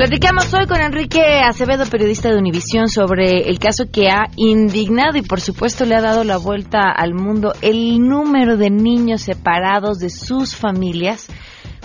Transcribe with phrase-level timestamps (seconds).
[0.00, 5.20] Platicamos hoy con Enrique Acevedo, periodista de Univisión, sobre el caso que ha indignado y
[5.20, 10.08] por supuesto le ha dado la vuelta al mundo el número de niños separados de
[10.08, 11.28] sus familias,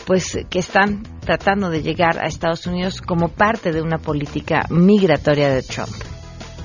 [0.08, 5.50] pues que están tratando de llegar a Estados Unidos como parte de una política migratoria
[5.50, 6.15] de Trump.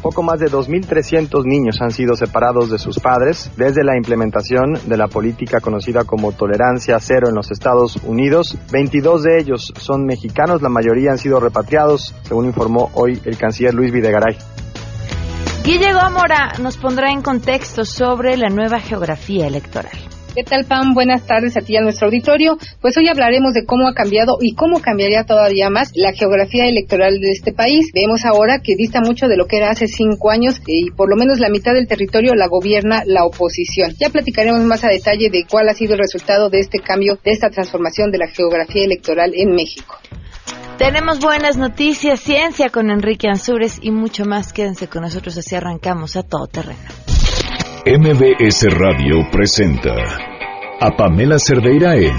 [0.02, 4.96] Poco más de 2.300 niños han sido separados de sus padres desde la implementación de
[4.96, 8.56] la política conocida como tolerancia cero en los Estados Unidos.
[8.72, 13.74] 22 de ellos son mexicanos, la mayoría han sido repatriados, según informó hoy el canciller
[13.74, 14.38] Luis Videgaray.
[15.64, 20.09] Guille Gómora nos pondrá en contexto sobre la nueva geografía electoral.
[20.34, 20.94] ¿Qué tal, Pam?
[20.94, 22.56] Buenas tardes a ti y a nuestro auditorio.
[22.80, 27.18] Pues hoy hablaremos de cómo ha cambiado y cómo cambiaría todavía más la geografía electoral
[27.18, 27.90] de este país.
[27.92, 31.16] Vemos ahora que dista mucho de lo que era hace cinco años y por lo
[31.16, 33.92] menos la mitad del territorio la gobierna la oposición.
[33.98, 37.32] Ya platicaremos más a detalle de cuál ha sido el resultado de este cambio, de
[37.32, 39.96] esta transformación de la geografía electoral en México.
[40.78, 44.52] Tenemos buenas noticias, ciencia con Enrique Ansúrez y mucho más.
[44.52, 46.78] Quédense con nosotros así arrancamos a todo terreno.
[47.86, 49.94] MBS Radio presenta
[50.80, 52.14] a Pamela Cerdeira en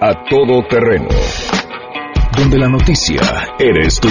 [0.00, 1.08] A Todo Terreno,
[2.38, 3.20] donde la noticia
[3.58, 4.08] eres tú.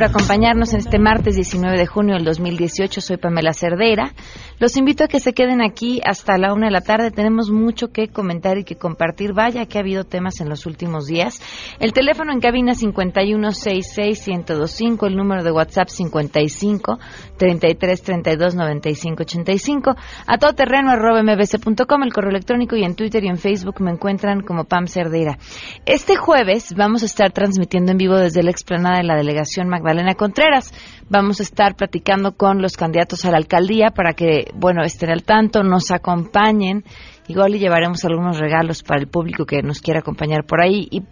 [0.00, 3.02] Por acompañarnos en este martes 19 de junio del 2018.
[3.02, 4.14] Soy Pamela Cerdeira.
[4.60, 7.10] Los invito a que se queden aquí hasta la una de la tarde.
[7.10, 9.32] Tenemos mucho que comentar y que compartir.
[9.32, 11.40] Vaya que ha habido temas en los últimos días.
[11.78, 16.98] El teléfono en cabina 5166125, el número de WhatsApp 55
[17.38, 23.38] 33 32 95 85, a todoterreno mbc.com, el correo electrónico y en Twitter y en
[23.38, 25.38] Facebook me encuentran como Pam Cerdeira.
[25.86, 30.16] Este jueves vamos a estar transmitiendo en vivo desde la explanada de la delegación Magdalena
[30.16, 30.74] Contreras.
[31.08, 35.24] Vamos a estar platicando con los candidatos a la alcaldía para que, bueno, estén al
[35.24, 36.84] tanto, nos acompañen.
[37.28, 41.02] Igual y llevaremos algunos regalos para el público que nos quiera acompañar por ahí y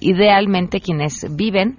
[0.00, 1.78] idealmente quienes viven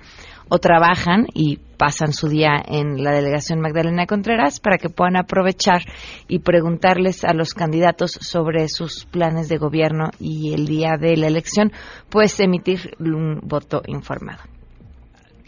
[0.49, 5.81] o trabajan y pasan su día en la delegación Magdalena Contreras para que puedan aprovechar
[6.27, 11.27] y preguntarles a los candidatos sobre sus planes de gobierno y el día de la
[11.27, 11.71] elección,
[12.09, 14.41] pues emitir un voto informado.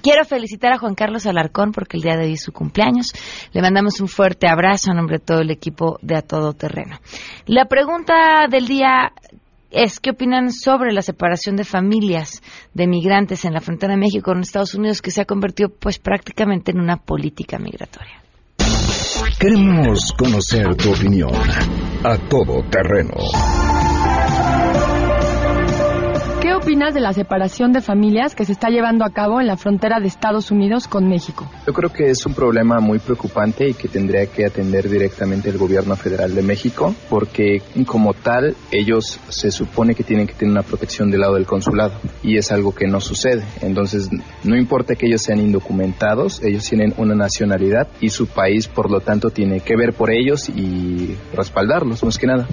[0.04, 3.14] Quiero felicitar a Juan Carlos Alarcón porque el día de hoy es su cumpleaños.
[3.54, 6.98] Le mandamos un fuerte abrazo a nombre de todo el equipo de A Todo Terreno.
[7.46, 9.14] La pregunta del día
[9.72, 12.44] es qué opinan sobre la separación de familias
[12.74, 16.00] de migrantes en la frontera de México con Estados Unidos que se ha convertido pues
[16.00, 18.22] prácticamente en una política migratoria.
[19.40, 21.32] Queremos conocer tu opinión.
[22.04, 23.14] A Todo Terreno.
[26.64, 29.58] ¿Qué opinas de la separación de familias que se está llevando a cabo en la
[29.58, 31.46] frontera de Estados Unidos con México?
[31.68, 35.58] Yo creo que es un problema muy preocupante y que tendría que atender directamente el
[35.58, 40.64] gobierno federal de México, porque como tal ellos se supone que tienen que tener una
[40.64, 43.44] protección del lado del consulado y es algo que no sucede.
[43.60, 44.10] Entonces,
[44.46, 49.02] no importa que ellos sean indocumentados, ellos tienen una nacionalidad y su país, por lo
[49.02, 52.48] tanto, tiene que ver por ellos y respaldarlos, más que nada.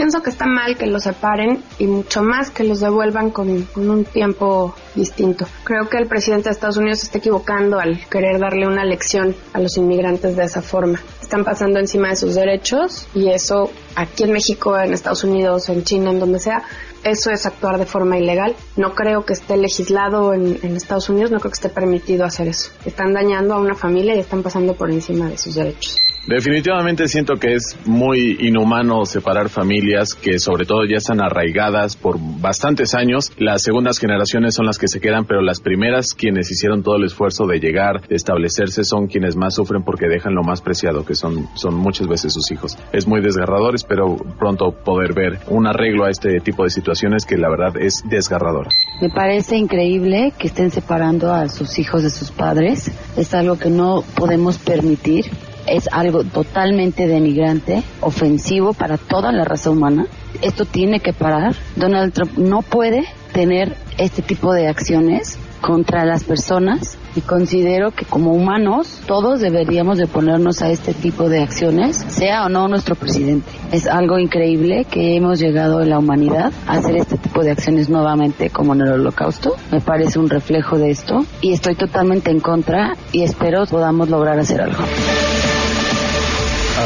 [0.00, 3.90] Pienso que está mal que los separen y mucho más que los devuelvan con, con,
[3.90, 5.46] un tiempo distinto.
[5.64, 9.60] Creo que el presidente de Estados Unidos está equivocando al querer darle una lección a
[9.60, 11.00] los inmigrantes de esa forma.
[11.20, 15.84] Están pasando encima de sus derechos y eso aquí en México, en Estados Unidos, en
[15.84, 16.62] China, en donde sea,
[17.04, 18.54] eso es actuar de forma ilegal.
[18.76, 22.48] No creo que esté legislado en, en, Estados Unidos, no creo que esté permitido hacer
[22.48, 22.70] eso.
[22.84, 25.96] Están dañando a una familia y están pasando por encima de sus derechos.
[26.26, 32.18] Definitivamente siento que es muy inhumano separar familias que sobre todo ya están arraigadas por
[32.20, 33.32] bastantes años.
[33.38, 37.04] Las segundas generaciones son las que se quedan, pero las primeras quienes hicieron todo el
[37.04, 41.14] esfuerzo de llegar, de establecerse, son quienes más sufren porque dejan lo más preciado, que
[41.14, 42.76] son, son muchas veces sus hijos.
[42.92, 47.38] Es muy desgarrador, espero pronto poder ver un arreglo a este tipo de situaciones que
[47.38, 48.68] la verdad es desgarrador.
[49.00, 52.92] Me parece increíble que estén separando a sus hijos de sus padres.
[53.16, 55.24] Es algo que no podemos permitir
[55.70, 60.06] es algo totalmente denigrante, ofensivo para toda la raza humana.
[60.42, 61.54] Esto tiene que parar.
[61.76, 68.04] Donald Trump no puede tener este tipo de acciones contra las personas Y considero que
[68.04, 72.94] como humanos todos deberíamos de ponernos a este tipo de acciones, sea o no nuestro
[72.94, 73.50] presidente.
[73.72, 77.88] Es algo increíble que hemos llegado en la humanidad a hacer este tipo de acciones
[77.88, 79.56] nuevamente como en el holocausto.
[79.72, 84.38] Me parece un reflejo de esto y estoy totalmente en contra y espero podamos lograr
[84.38, 84.84] hacer algo.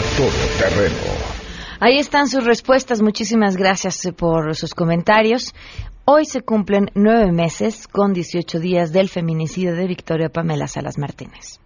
[0.04, 0.96] A todo terreno.
[1.80, 3.00] Ahí están sus respuestas.
[3.00, 5.54] Muchísimas gracias eh, por sus comentarios.
[6.04, 11.58] Hoy se cumplen nueve meses con 18 días del feminicidio de Victoria Pamela Salas Martínez.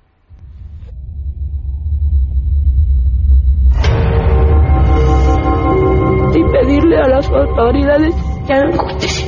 [6.34, 8.14] y pedirle a las autoridades
[8.46, 9.26] que hagan justicia,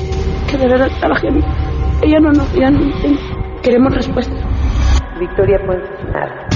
[0.48, 1.42] que de verdad trabajen.
[2.02, 4.34] Ella no nos no, queremos respuesta.
[5.18, 6.49] Victoria puede nada.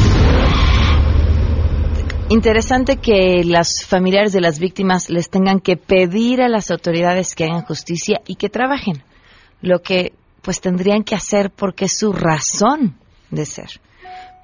[2.30, 7.44] Interesante que las familiares de las víctimas les tengan que pedir a las autoridades que
[7.44, 9.04] hagan justicia y que trabajen,
[9.60, 12.96] lo que pues tendrían que hacer porque es su razón
[13.30, 13.80] de ser.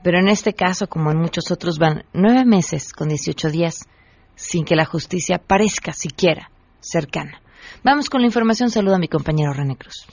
[0.02, 3.86] Pero en este caso, como en muchos otros, van nueve meses con 18 días
[4.34, 6.50] sin que la justicia parezca siquiera
[6.80, 7.40] cercana.
[7.82, 8.70] Vamos con la información.
[8.70, 10.06] Saludo a mi compañero René Cruz.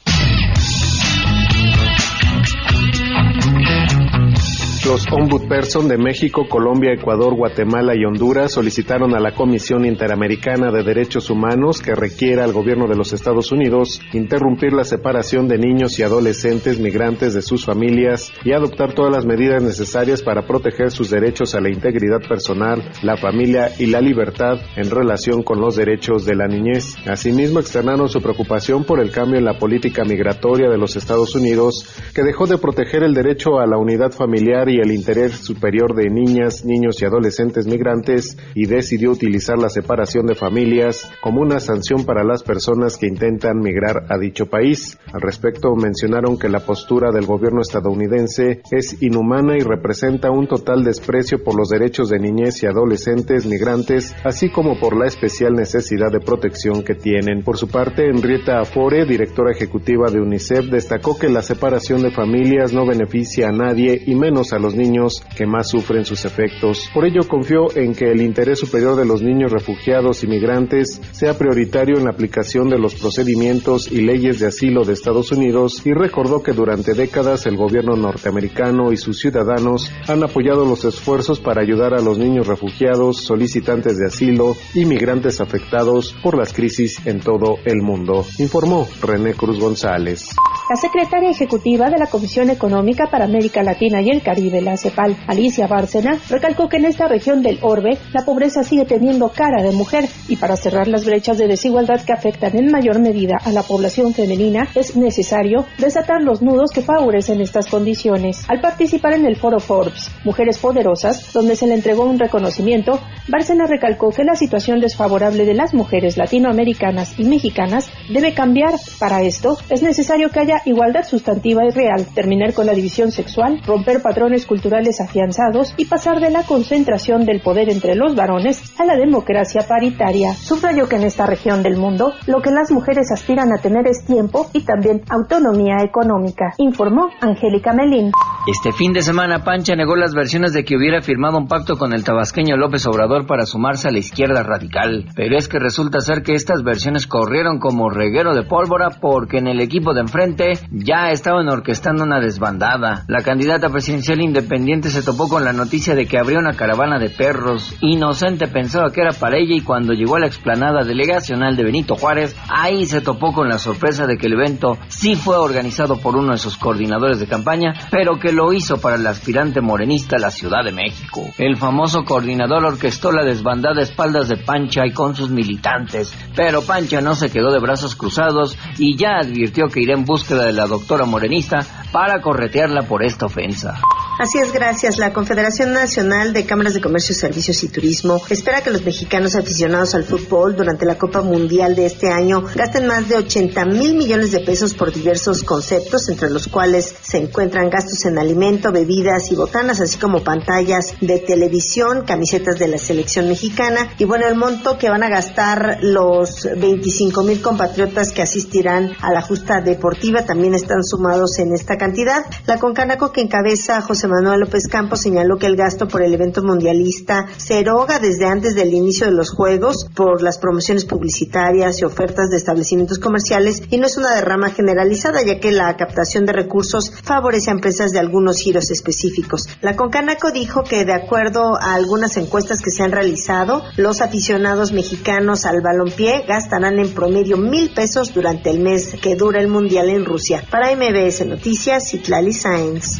[4.85, 10.83] Los ombudsperson de México, Colombia, Ecuador, Guatemala y Honduras solicitaron a la Comisión Interamericana de
[10.83, 15.99] Derechos Humanos que requiera al gobierno de los Estados Unidos interrumpir la separación de niños
[15.99, 21.09] y adolescentes migrantes de sus familias y adoptar todas las medidas necesarias para proteger sus
[21.09, 26.25] derechos a la integridad personal, la familia y la libertad en relación con los derechos
[26.25, 26.95] de la niñez.
[27.07, 31.89] Asimismo, externaron su preocupación por el cambio en la política migratoria de los Estados Unidos,
[32.13, 36.09] que dejó de proteger el derecho a la unidad familiar y el interés superior de
[36.09, 42.05] niñas, niños y adolescentes migrantes y decidió utilizar la separación de familias como una sanción
[42.05, 44.97] para las personas que intentan migrar a dicho país.
[45.13, 50.83] Al respecto, mencionaron que la postura del gobierno estadounidense es inhumana y representa un total
[50.83, 56.11] desprecio por los derechos de niñez y adolescentes migrantes, así como por la especial necesidad
[56.11, 57.43] de protección que tienen.
[57.43, 62.73] Por su parte, Henrietta Afore, directora ejecutiva de UNICEF, destacó que la separación de familias
[62.73, 66.89] no beneficia a nadie y menos a los niños que más sufren sus efectos.
[66.93, 71.37] Por ello confió en que el interés superior de los niños refugiados y migrantes sea
[71.37, 75.93] prioritario en la aplicación de los procedimientos y leyes de asilo de Estados Unidos y
[75.93, 81.61] recordó que durante décadas el gobierno norteamericano y sus ciudadanos han apoyado los esfuerzos para
[81.61, 87.19] ayudar a los niños refugiados, solicitantes de asilo y migrantes afectados por las crisis en
[87.19, 90.29] todo el mundo, informó René Cruz González.
[90.69, 95.15] La secretaria ejecutiva de la Comisión Económica para América Latina y el Caribe, la CEPAL,
[95.25, 99.71] Alicia Bárcena, recalcó que en esta región del orbe la pobreza sigue teniendo cara de
[99.71, 103.63] mujer y para cerrar las brechas de desigualdad que afectan en mayor medida a la
[103.63, 108.43] población femenina es necesario desatar los nudos que favorecen estas condiciones.
[108.49, 112.99] Al participar en el foro Forbes, Mujeres Poderosas, donde se le entregó un reconocimiento,
[113.29, 118.73] Bárcena recalcó que la situación desfavorable de las mujeres latinoamericanas y mexicanas debe cambiar.
[118.99, 123.61] Para esto es necesario que haya igualdad sustantiva y real, terminar con la división sexual,
[123.65, 128.85] romper patrones culturales afianzados y pasar de la concentración del poder entre los varones a
[128.85, 130.33] la democracia paritaria.
[130.33, 134.05] Subrayó que en esta región del mundo lo que las mujeres aspiran a tener es
[134.05, 138.11] tiempo y también autonomía económica, informó Angélica Melín.
[138.47, 141.93] Este fin de semana Pancha negó las versiones de que hubiera firmado un pacto con
[141.93, 146.23] el tabasqueño López Obrador para sumarse a la izquierda radical, pero es que resulta ser
[146.23, 151.11] que estas versiones corrieron como reguero de pólvora porque en el equipo de enfrente ya
[151.11, 153.03] estaban orquestando una desbandada.
[153.07, 157.09] La candidata presidencial independiente se topó con la noticia de que habría una caravana de
[157.09, 157.75] perros.
[157.81, 161.95] Inocente pensaba que era para ella y cuando llegó a la explanada delegacional de Benito
[161.95, 166.15] Juárez, ahí se topó con la sorpresa de que el evento sí fue organizado por
[166.15, 170.19] uno de sus coordinadores de campaña, pero que lo hizo para el aspirante morenista a
[170.19, 171.23] la Ciudad de México.
[171.37, 176.61] El famoso coordinador orquestó la desbandada a espaldas de Pancha y con sus militantes, pero
[176.61, 180.05] Pancha no se quedó de brazos cruzados y ya advirtió que irá en
[180.45, 181.59] de la doctora morenista
[181.91, 183.75] para corretearla por esta ofensa.
[184.19, 184.97] Así es, gracias.
[184.97, 189.93] La Confederación Nacional de Cámaras de Comercio, Servicios y Turismo espera que los mexicanos aficionados
[189.93, 194.31] al fútbol durante la Copa Mundial de este año gasten más de 80 mil millones
[194.31, 199.35] de pesos por diversos conceptos, entre los cuales se encuentran gastos en alimento, bebidas y
[199.35, 204.79] botanas, así como pantallas de televisión, camisetas de la selección mexicana y bueno, el monto
[204.79, 210.53] que van a gastar los 25 mil compatriotas que asistirán a la justa deportiva también
[210.53, 212.23] están sumados en esta cantidad.
[212.45, 216.43] La Concanaco que encabeza José Manuel López Campos señaló que el gasto por el evento
[216.43, 221.85] mundialista se eroga desde antes del inicio de los Juegos por las promociones publicitarias y
[221.85, 226.33] ofertas de establecimientos comerciales y no es una derrama generalizada ya que la captación de
[226.33, 229.47] recursos favorece a empresas de algunos giros específicos.
[229.61, 234.73] La Concanaco dijo que de acuerdo a algunas encuestas que se han realizado, los aficionados
[234.73, 239.89] mexicanos al balompié gastarán en promedio mil pesos durante el mes que dura el Mundial
[239.89, 240.16] en Rusia.
[240.49, 242.97] Para MBS Noticias, Citlali Sáenz.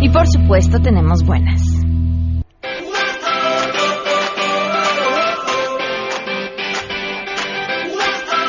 [0.00, 1.60] Y por supuesto tenemos buenas.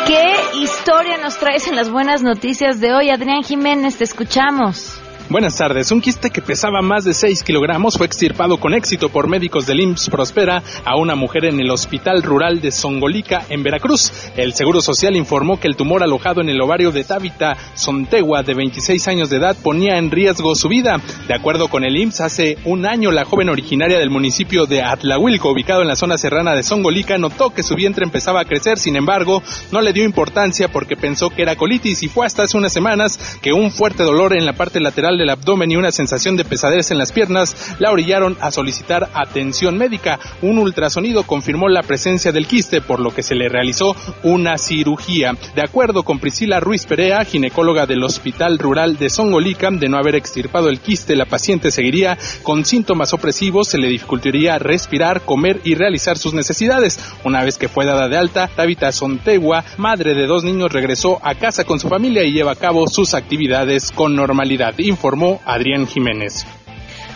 [0.08, 3.10] ¿Qué historia nos traes en las buenas noticias de hoy?
[3.10, 5.03] Adrián Jiménez, te escuchamos.
[5.34, 5.92] Buenas tardes.
[5.92, 9.80] Un quiste que pesaba más de 6 kilogramos fue extirpado con éxito por médicos del
[9.80, 14.12] IMSS Prospera a una mujer en el Hospital Rural de Songolica, en Veracruz.
[14.38, 18.54] El Seguro Social informó que el tumor alojado en el ovario de Tabita Sontegua, de
[18.54, 21.02] 26 años de edad, ponía en riesgo su vida.
[21.28, 25.50] De acuerdo con el IMSS, hace un año la joven originaria del municipio de Atlahuilco,
[25.50, 28.78] ubicado en la zona serrana de Songolica, notó que su vientre empezaba a crecer.
[28.78, 32.56] Sin embargo, no le dio importancia porque pensó que era colitis y fue hasta hace
[32.56, 36.36] unas semanas que un fuerte dolor en la parte lateral del abdomen y una sensación
[36.36, 40.20] de pesadez en las piernas la orillaron a solicitar atención médica.
[40.42, 45.32] Un ultrasonido confirmó la presencia del quiste, por lo que se le realizó una cirugía.
[45.56, 50.16] De acuerdo con Priscila Ruiz Perea, ginecóloga del Hospital Rural de Songolica, de no haber
[50.16, 55.76] extirpado el quiste, la paciente seguiría con síntomas opresivos, se le dificultaría respirar, comer y
[55.76, 57.00] realizar sus necesidades.
[57.24, 61.36] Una vez que fue dada de alta, Tabita Sontegua, madre de dos niños, regresó a
[61.36, 64.74] casa con su familia y lleva a cabo sus actividades con normalidad.
[65.04, 66.46] Informó Adrián Jiménez.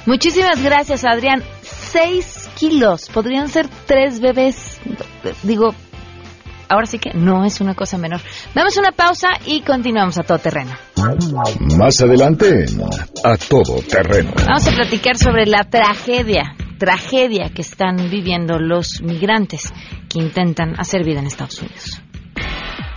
[0.05, 1.41] Muchísimas gracias, Adrián.
[1.61, 4.77] Seis kilos, podrían ser tres bebés.
[5.43, 5.73] Digo,
[6.67, 8.19] ahora sí que no es una cosa menor.
[8.53, 10.71] Damos una pausa y continuamos a todo terreno.
[11.77, 12.65] Más adelante,
[13.23, 14.33] a todo terreno.
[14.35, 19.71] Vamos a platicar sobre la tragedia, tragedia que están viviendo los migrantes
[20.09, 22.01] que intentan hacer vida en Estados Unidos.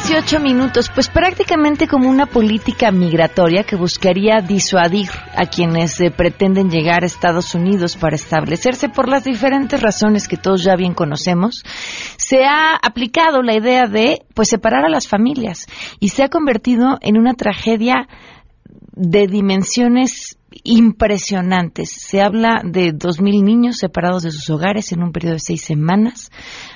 [0.00, 6.70] 18 minutos, pues prácticamente como una política migratoria que buscaría disuadir a quienes eh, pretenden
[6.70, 11.64] llegar a Estados Unidos para establecerse por las diferentes razones que todos ya bien conocemos,
[12.16, 15.66] se ha aplicado la idea de pues separar a las familias
[15.98, 18.06] y se ha convertido en una tragedia
[18.92, 21.90] de dimensiones impresionantes.
[21.90, 26.30] Se habla de 2.000 niños separados de sus hogares en un periodo de seis semanas,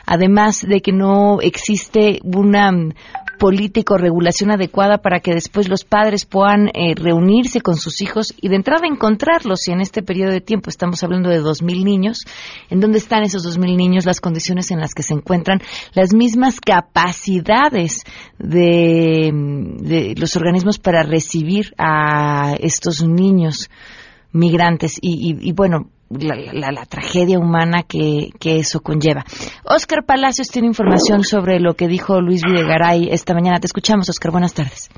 [0.06, 2.92] además de que no existe una mm,
[3.38, 8.34] política o regulación adecuada para que después los padres puedan eh, reunirse con sus hijos
[8.40, 9.66] y de entrada encontrarlos.
[9.66, 12.18] Y en este periodo de tiempo estamos hablando de 2.000 niños.
[12.70, 14.06] ¿En dónde están esos 2.000 niños?
[14.06, 15.60] Las condiciones en las que se encuentran,
[15.94, 18.04] las mismas capacidades
[18.38, 23.70] de, mm, de los organismos para recibir a estos niños
[24.32, 29.24] migrantes y, y- bueno, la tragedia humana que, que eso conlleva.
[29.64, 33.58] Oscar Palacios tiene información sobre lo que dijo Luis Videgaray esta mañana.
[33.60, 34.30] Te escuchamos, Oscar.
[34.30, 34.90] Buenas tardes.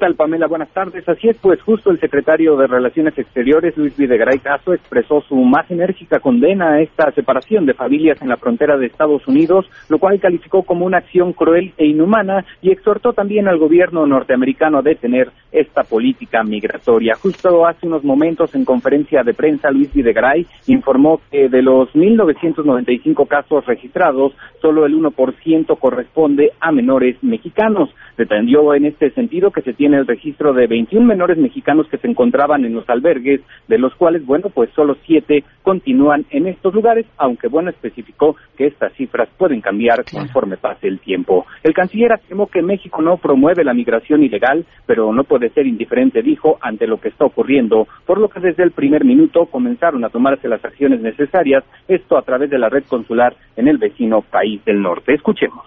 [0.00, 0.46] ¿Qué tal, Pamela?
[0.46, 1.06] Buenas tardes.
[1.06, 5.70] Así es, pues justo el secretario de Relaciones Exteriores, Luis Videgaray Caso, expresó su más
[5.70, 10.18] enérgica condena a esta separación de familias en la frontera de Estados Unidos, lo cual
[10.18, 15.32] calificó como una acción cruel e inhumana y exhortó también al gobierno norteamericano a detener
[15.52, 17.14] esta política migratoria.
[17.16, 23.28] Justo hace unos momentos en conferencia de prensa, Luis Videgaray informó que de los 1.995
[23.28, 27.90] casos registrados, solo el 1% corresponde a menores mexicanos.
[28.16, 32.08] Detendió en este sentido que se tiene el registro de 21 menores mexicanos que se
[32.08, 37.06] encontraban en los albergues, de los cuales, bueno, pues solo siete continúan en estos lugares,
[37.16, 41.46] aunque, bueno, especificó que estas cifras pueden cambiar conforme pase el tiempo.
[41.62, 46.22] El canciller afirmó que México no promueve la migración ilegal, pero no puede ser indiferente,
[46.22, 50.10] dijo, ante lo que está ocurriendo, por lo que desde el primer minuto comenzaron a
[50.10, 54.64] tomarse las acciones necesarias, esto a través de la red consular en el vecino país
[54.64, 55.14] del norte.
[55.14, 55.66] Escuchemos.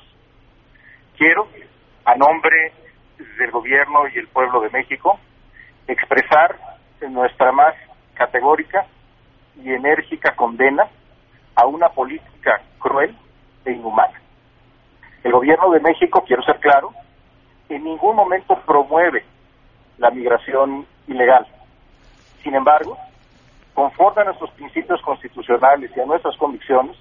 [1.17, 1.47] quiero,
[2.05, 2.82] a nombre
[3.37, 5.19] del gobierno y el pueblo de México,
[5.87, 6.57] expresar
[7.09, 7.75] nuestra más
[8.13, 8.85] categórica
[9.61, 10.87] y enérgica condena
[11.55, 13.15] a una política cruel
[13.65, 14.19] e inhumana.
[15.23, 16.93] El gobierno de México, quiero ser claro,
[17.69, 19.23] en ningún momento promueve
[19.97, 21.47] la migración ilegal.
[22.41, 22.97] Sin embargo,
[23.73, 26.97] conforme a nuestros principios constitucionales y a nuestras convicciones,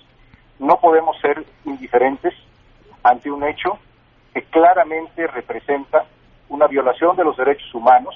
[0.59, 2.35] no podemos ser indiferentes
[3.03, 3.79] ante un hecho
[4.33, 6.05] que claramente representa
[6.49, 8.15] una violación de los derechos humanos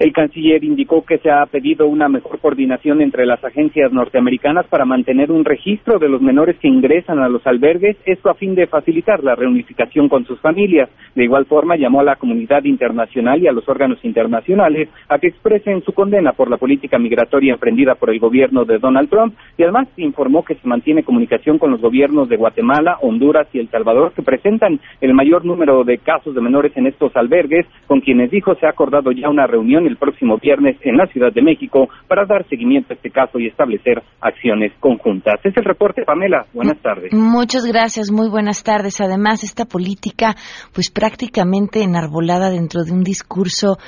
[0.00, 4.86] El canciller indicó que se ha pedido una mejor coordinación entre las agencias norteamericanas para
[4.86, 8.66] mantener un registro de los menores que ingresan a los albergues, esto a fin de
[8.66, 10.88] facilitar la reunificación con sus familias.
[11.14, 15.26] De igual forma, llamó a la comunidad internacional y a los órganos internacionales a que
[15.26, 19.64] expresen su condena por la política migratoria emprendida por el gobierno de Donald Trump y
[19.64, 24.14] además informó que se mantiene comunicación con los gobiernos de Guatemala, Honduras y El Salvador
[24.14, 28.54] que presentan el mayor número de casos de menores en estos albergues, con quienes dijo
[28.54, 32.24] se ha acordado ya una reunión el próximo viernes en la Ciudad de México para
[32.24, 35.40] dar seguimiento a este caso y establecer acciones conjuntas.
[35.44, 36.46] Es el reporte, Pamela.
[36.52, 37.12] Buenas tardes.
[37.12, 39.00] Muchas gracias, muy buenas tardes.
[39.00, 40.34] Además, esta política,
[40.72, 43.78] pues prácticamente enarbolada dentro de un discurso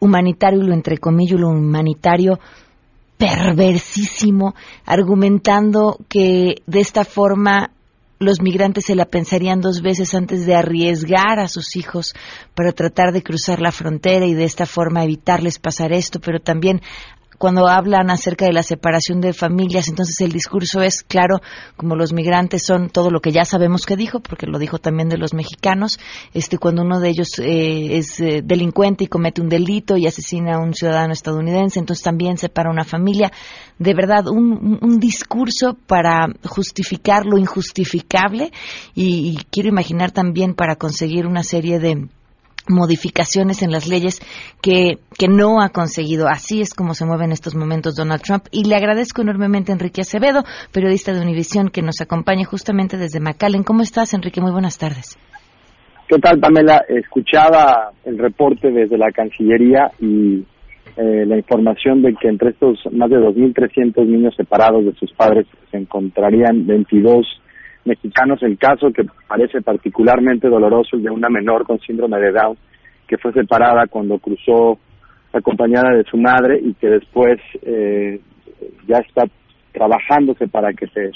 [0.00, 2.38] humanitario, lo entrecomillo, lo humanitario,
[3.18, 4.54] perversísimo,
[4.86, 7.70] argumentando que de esta forma
[8.20, 12.12] los migrantes se la pensarían dos veces antes de arriesgar a sus hijos
[12.54, 16.82] para tratar de cruzar la frontera y de esta forma evitarles pasar esto, pero también
[17.40, 21.40] cuando hablan acerca de la separación de familias, entonces el discurso es claro,
[21.74, 25.08] como los migrantes son todo lo que ya sabemos que dijo, porque lo dijo también
[25.08, 25.98] de los mexicanos,
[26.34, 30.56] este cuando uno de ellos eh, es eh, delincuente y comete un delito y asesina
[30.56, 33.32] a un ciudadano estadounidense, entonces también separa una familia.
[33.78, 38.52] De verdad, un, un discurso para justificar lo injustificable
[38.94, 42.06] y, y quiero imaginar también para conseguir una serie de
[42.70, 44.20] modificaciones en las leyes
[44.62, 46.28] que, que no ha conseguido.
[46.28, 48.44] Así es como se mueve en estos momentos Donald Trump.
[48.50, 53.20] Y le agradezco enormemente a Enrique Acevedo, periodista de Univisión, que nos acompaña justamente desde
[53.20, 53.64] McAllen.
[53.64, 54.40] ¿Cómo estás, Enrique?
[54.40, 55.18] Muy buenas tardes.
[56.08, 56.84] ¿Qué tal, Pamela?
[56.88, 60.44] Escuchaba el reporte desde la Cancillería y
[60.96, 65.46] eh, la información de que entre estos más de 2.300 niños separados de sus padres
[65.70, 67.26] se encontrarían 22
[67.84, 68.42] mexicanos.
[68.42, 72.56] El caso que parece particularmente doloroso de una menor con síndrome de Down
[73.06, 74.78] que fue separada cuando cruzó
[75.32, 78.20] acompañada de su madre y que después eh,
[78.86, 79.24] ya está
[79.72, 81.10] trabajándose para que se,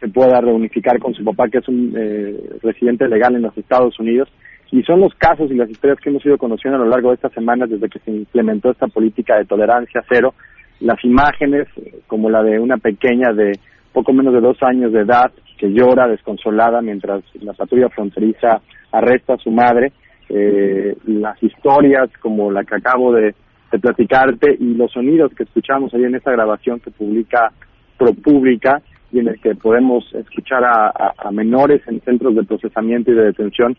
[0.00, 3.98] se pueda reunificar con su papá, que es un eh, residente legal en los Estados
[3.98, 4.28] Unidos.
[4.70, 7.16] Y son los casos y las historias que hemos ido conociendo a lo largo de
[7.16, 10.34] estas semanas desde que se implementó esta política de tolerancia cero.
[10.80, 13.52] Las imágenes, eh, como la de una pequeña de
[13.92, 18.60] poco menos de dos años de edad, que llora desconsolada mientras la patrulla fronteriza
[18.92, 19.92] arresta a su madre,
[20.28, 23.34] eh, las historias como la que acabo de,
[23.80, 27.50] platicarte y los sonidos que escuchamos ahí en esta grabación que publica
[27.98, 33.24] ProPublica y en el que podemos escuchar a menores en centros de procesamiento y de
[33.24, 33.76] detención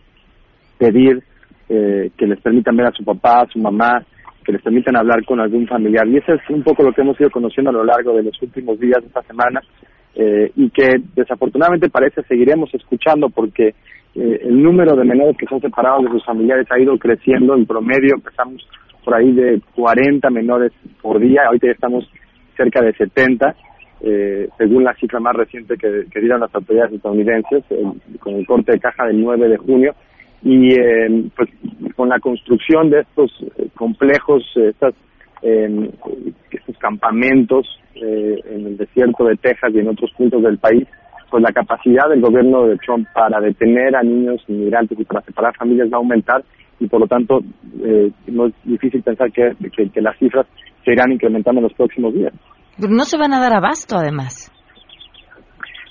[0.78, 1.24] pedir
[1.68, 4.04] eh, que les permitan ver a su papá, a su mamá,
[4.44, 6.08] que les permitan hablar con algún familiar.
[6.08, 8.40] Y eso es un poco lo que hemos ido conociendo a lo largo de los
[8.42, 9.62] últimos días de esta semana
[10.16, 13.76] eh, y que desafortunadamente parece seguiremos escuchando porque
[14.16, 17.56] eh, el número de menores que son separados de sus familiares ha ido creciendo.
[17.56, 18.68] En promedio empezamos
[19.04, 22.10] por ahí de 40 menores por día, ahorita ya estamos
[22.56, 23.56] cerca de 70.
[24.02, 27.64] Eh, según la cifra más reciente que, dieron las autoridades estadounidenses,
[28.20, 29.96] con el corte de caja del 9 de junio,
[30.44, 31.50] y eh, pues
[31.96, 34.94] con la construcción de estos eh, complejos, estas,
[35.42, 35.90] eh,
[36.52, 40.88] estos campamentos eh, en el desierto de Texas y en otros puntos del país,
[41.30, 45.56] pues la capacidad del gobierno de Trump para detener a niños inmigrantes y para separar
[45.58, 46.44] familias va a aumentar
[46.80, 47.40] y por lo tanto
[47.84, 50.46] eh, no es difícil pensar que, que, que las cifras
[50.84, 52.34] se irán incrementando en los próximos días.
[52.80, 54.52] Pero no se van a dar abasto, además.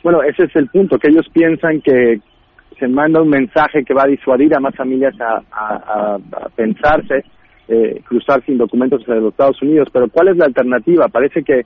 [0.03, 2.21] Bueno, ese es el punto, que ellos piensan que
[2.79, 7.25] se manda un mensaje que va a disuadir a más familias a- a- a pensarse
[7.69, 9.89] eh, cruzar sin documentos hacia los Estados Unidos.
[9.93, 11.09] Pero ¿cuál es la alternativa?
[11.09, 11.63] Parece que,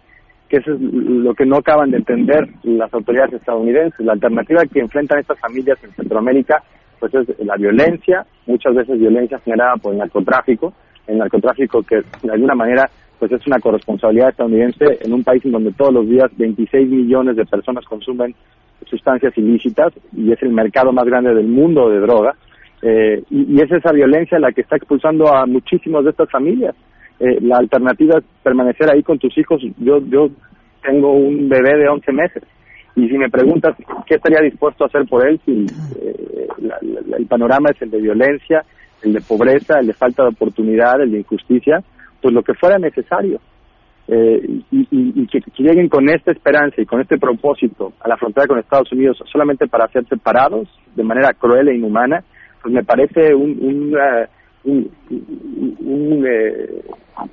[0.49, 4.05] que eso es lo que no acaban de entender las autoridades estadounidenses.
[4.05, 6.63] La alternativa que enfrentan estas familias en Centroamérica
[6.99, 10.73] pues es la violencia, muchas veces violencia generada por el narcotráfico,
[11.07, 15.53] el narcotráfico que de alguna manera pues es una corresponsabilidad estadounidense en un país en
[15.53, 18.35] donde todos los días 26 millones de personas consumen
[18.87, 22.35] sustancias ilícitas y es el mercado más grande del mundo de droga.
[22.83, 26.75] Eh, y, es esa violencia la que está expulsando a muchísimas de estas familias.
[27.21, 29.61] Eh, la alternativa es permanecer ahí con tus hijos.
[29.79, 30.31] Yo, yo
[30.83, 32.43] tengo un bebé de 11 meses
[32.95, 35.67] y si me preguntas qué estaría dispuesto a hacer por él, si
[36.01, 38.65] eh, la- el panorama es el de violencia,
[39.03, 41.83] el de pobreza, el de falta de oportunidad, el de injusticia,
[42.21, 43.41] pues lo que fuera necesario.
[44.11, 48.47] Eh, y que, que lleguen con esta esperanza y con este propósito a la frontera
[48.47, 52.25] con Estados Unidos solamente para ser separados de manera cruel e inhumana,
[52.69, 54.27] pues me parece un, un, eh,
[54.65, 54.91] un-
[55.81, 56.83] un, eh,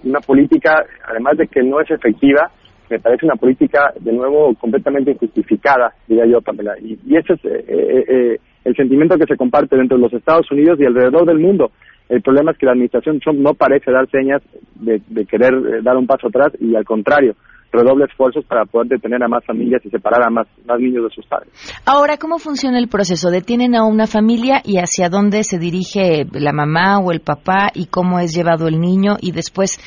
[0.06, 2.50] una política, además de que no es efectiva,
[2.90, 6.76] me parece una política, de nuevo, completamente injustificada, diría yo, Pamela.
[6.80, 10.14] Y, y ese es eh, eh, eh, el sentimiento que se comparte dentro de los
[10.14, 11.72] Estados Unidos y alrededor del mundo.
[12.08, 14.42] El problema es que la administración Trump no parece dar señas
[14.76, 17.36] de, de querer dar un paso atrás y al contrario,
[17.72, 21.10] redoble esfuerzos para poder detener a más familias y separar a más, más niños de
[21.10, 21.50] sus padres.
[21.86, 23.30] Ahora, ¿cómo funciona el proceso?
[23.30, 27.88] ¿Detienen a una familia y hacia dónde se dirige la mamá o el papá y
[27.88, 29.80] cómo es llevado el niño y después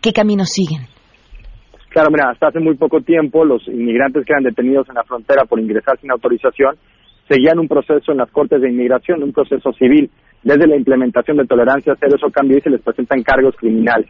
[0.00, 0.86] qué camino siguen?
[1.90, 5.44] Claro, mira, hasta hace muy poco tiempo los inmigrantes que eran detenidos en la frontera
[5.44, 6.76] por ingresar sin autorización
[7.28, 10.10] seguían un proceso en las cortes de inmigración, un proceso civil.
[10.42, 14.08] Desde la implementación de tolerancia cero, eso cambió y se les presentan cargos criminales.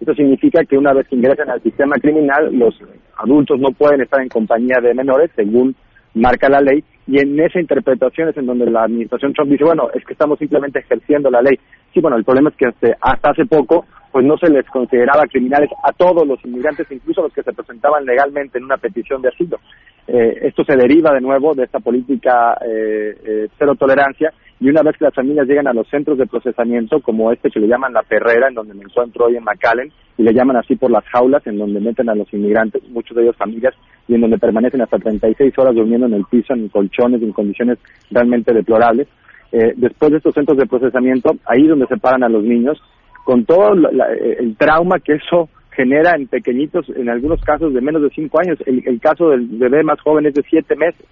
[0.00, 2.74] Esto significa que una vez que ingresan al sistema criminal, los
[3.16, 5.76] adultos no pueden estar en compañía de menores, según
[6.14, 9.88] marca la ley, y en esa interpretación es en donde la administración Trump dice, bueno,
[9.92, 11.58] es que estamos simplemente ejerciendo la ley.
[11.92, 12.66] Sí, bueno, el problema es que
[13.00, 17.24] hasta, hace poco, pues no se les consideraba criminales a todos los inmigrantes, incluso a
[17.24, 19.58] los que se presentaban legalmente en una petición de asilo.
[20.06, 24.82] Eh, esto se deriva de nuevo de esta política eh, eh, cero tolerancia y una
[24.82, 27.94] vez que las familias llegan a los centros de procesamiento como este que le llaman
[27.94, 31.04] la perrera en donde me encuentro hoy en McAllen y le llaman así por las
[31.06, 33.74] jaulas en donde meten a los inmigrantes, muchos de ellos familias
[34.06, 37.78] y en donde permanecen hasta 36 horas durmiendo en el piso en colchones en condiciones
[38.10, 39.08] realmente deplorables.
[39.52, 42.78] Eh, después de estos centros de procesamiento, ahí es donde separan a los niños
[43.24, 48.02] con todo la- el trauma que eso genera en pequeñitos, en algunos casos de menos
[48.02, 48.58] de cinco años.
[48.66, 51.04] El, el caso del bebé más joven es de siete meses,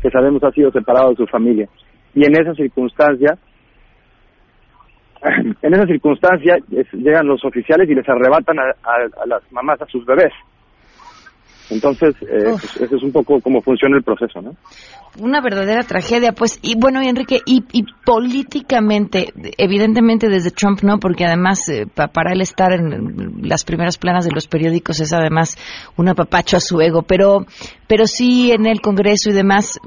[0.00, 1.68] que sabemos ha sido separado de su familia.
[2.14, 3.36] Y en esa circunstancia,
[5.62, 9.80] en esa circunstancia es- llegan los oficiales y les arrebatan a, a- a las mamás
[9.82, 10.32] a sus bebés.
[11.70, 14.52] Entonces, eh, pues, eso es un poco cómo funciona el proceso, ¿no?
[15.20, 16.58] Una verdadera tragedia, pues.
[16.62, 22.08] Y bueno, y Enrique, y, y políticamente, evidentemente desde Trump no, porque además eh, pa-
[22.08, 25.58] para él estar en las primeras planas de los periódicos es además
[25.98, 27.44] un apapacho a su ego, pero,
[27.86, 29.78] pero sí en el Congreso y demás,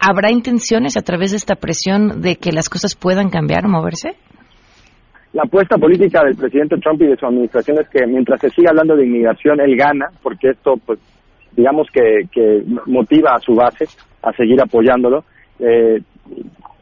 [0.00, 4.16] ¿habrá intenciones a través de esta presión de que las cosas puedan cambiar o moverse?
[5.32, 8.70] La apuesta política del presidente Trump y de su administración es que mientras se siga
[8.70, 10.98] hablando de inmigración, él gana, porque esto, pues,
[11.52, 13.86] digamos que, motiva a su base
[14.22, 15.24] a seguir apoyándolo.
[15.58, 16.00] Eh,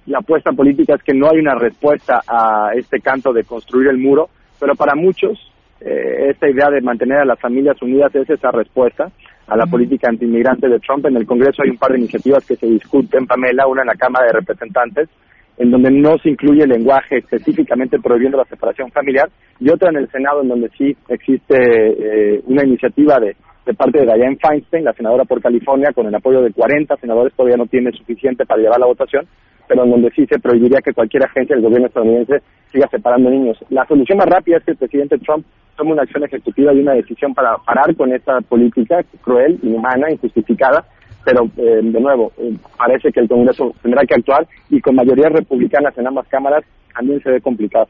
[0.07, 3.99] la apuesta política es que no hay una respuesta a este canto de construir el
[3.99, 4.29] muro,
[4.61, 5.39] pero para muchos
[5.81, 9.11] eh, esta idea de mantener a las familias unidas es esa respuesta
[9.47, 11.07] a la política antiinmigrante de Trump.
[11.07, 13.95] En el Congreso hay un par de iniciativas que se discuten, Pamela, una en la
[13.95, 15.09] Cámara de Representantes,
[15.57, 19.29] en donde no se incluye el lenguaje específicamente prohibiendo la separación familiar,
[19.61, 24.01] y otra en el Senado en donde sí existe eh, una iniciativa de, de parte
[24.01, 27.67] de Dianne Feinstein, la senadora por California, con el apoyo de 40 senadores, todavía no
[27.67, 29.27] tiene suficiente para llevar la votación,
[29.69, 33.57] pero en donde sí se prohibiría que cualquier agencia del gobierno estadounidense siga separando niños.
[33.71, 36.95] La solución más rápida es que el presidente Trump tome una acción ejecutiva y una
[36.95, 40.85] decisión para parar con esta política cruel, inhumana, injustificada,
[41.25, 45.33] pero eh, de nuevo, eh, parece que el Congreso tendrá que actuar y con mayorías
[45.33, 47.87] republicanas en ambas cámaras también se ve complicado.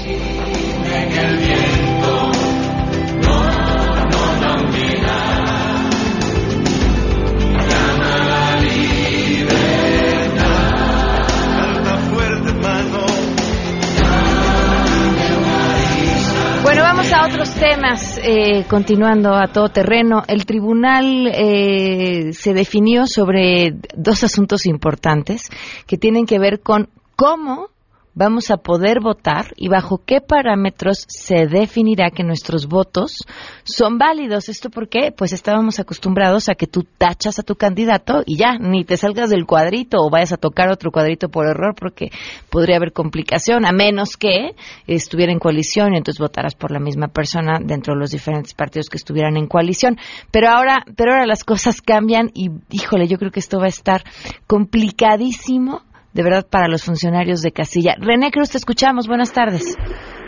[16.97, 18.19] Vamos a otros temas.
[18.23, 25.51] eh, continuando a todo terreno, el tribunal eh, se definió sobre dos asuntos importantes
[25.89, 27.71] que tienen que ver con cómo
[28.15, 33.25] vamos a poder votar y bajo qué parámetros se definirá que nuestros votos
[33.65, 34.49] son válidos.
[34.49, 35.13] ¿Esto por qué?
[35.17, 39.31] Pues estábamos acostumbrados a que tú tachas a tu candidato y ya, ni te salgas
[39.31, 42.11] del cuadrito o vayas a tocar otro cuadrito por error porque
[42.51, 44.55] podría haber complicación, a menos que
[44.87, 48.89] estuviera en coalición y entonces votaras por la misma persona dentro de los diferentes partidos
[48.89, 49.99] que estuvieran en coalición.
[50.31, 53.69] Pero ahora, pero ahora las cosas cambian y, híjole, yo creo que esto va a
[53.69, 54.05] estar
[54.47, 55.83] complicadísimo
[56.15, 57.97] de verdad para los funcionarios de casilla.
[57.99, 59.09] René Cruz, te escuchamos.
[59.09, 59.77] Buenas tardes.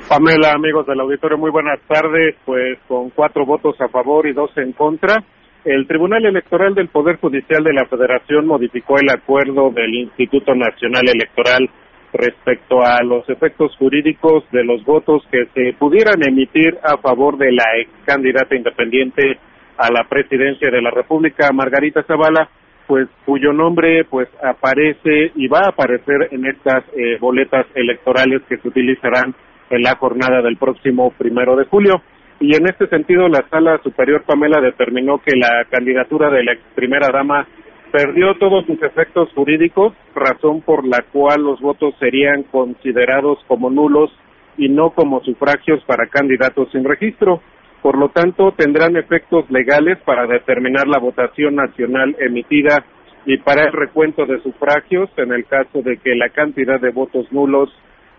[0.08, 2.34] Pamela, amigos del auditorio, muy buenas tardes.
[2.44, 5.24] Pues con cuatro votos a favor y dos en contra,
[5.64, 11.04] el Tribunal Electoral del Poder Judicial de la Federación modificó el acuerdo del Instituto Nacional
[11.08, 11.70] Electoral
[12.12, 17.52] respecto a los efectos jurídicos de los votos que se pudieran emitir a favor de
[17.52, 19.38] la ex candidata independiente
[19.76, 22.48] a la presidencia de la República, Margarita Zavala,
[22.86, 28.58] pues cuyo nombre pues aparece y va a aparecer en estas eh, boletas electorales que
[28.58, 29.34] se utilizarán
[29.70, 32.02] en la jornada del próximo primero de julio.
[32.38, 36.62] Y en este sentido, la Sala Superior Pamela determinó que la candidatura de la ex
[36.74, 37.46] primera dama
[37.90, 44.10] perdió todos sus efectos jurídicos, razón por la cual los votos serían considerados como nulos
[44.58, 47.40] y no como sufragios para candidatos sin registro.
[47.86, 52.84] Por lo tanto, tendrán efectos legales para determinar la votación nacional emitida
[53.24, 57.30] y para el recuento de sufragios en el caso de que la cantidad de votos
[57.30, 57.70] nulos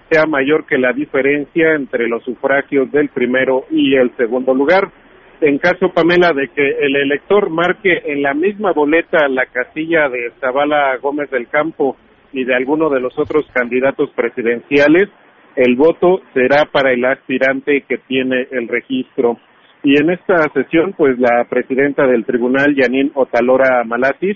[0.09, 4.89] sea mayor que la diferencia entre los sufragios del primero y el segundo lugar.
[5.41, 10.31] En caso, Pamela, de que el elector marque en la misma boleta la casilla de
[10.39, 11.97] Zavala Gómez del Campo
[12.31, 15.09] y de alguno de los otros candidatos presidenciales,
[15.57, 19.37] el voto será para el aspirante que tiene el registro.
[19.87, 24.35] Y en esta sesión, pues la presidenta del tribunal, Yanin Otalora Malatis,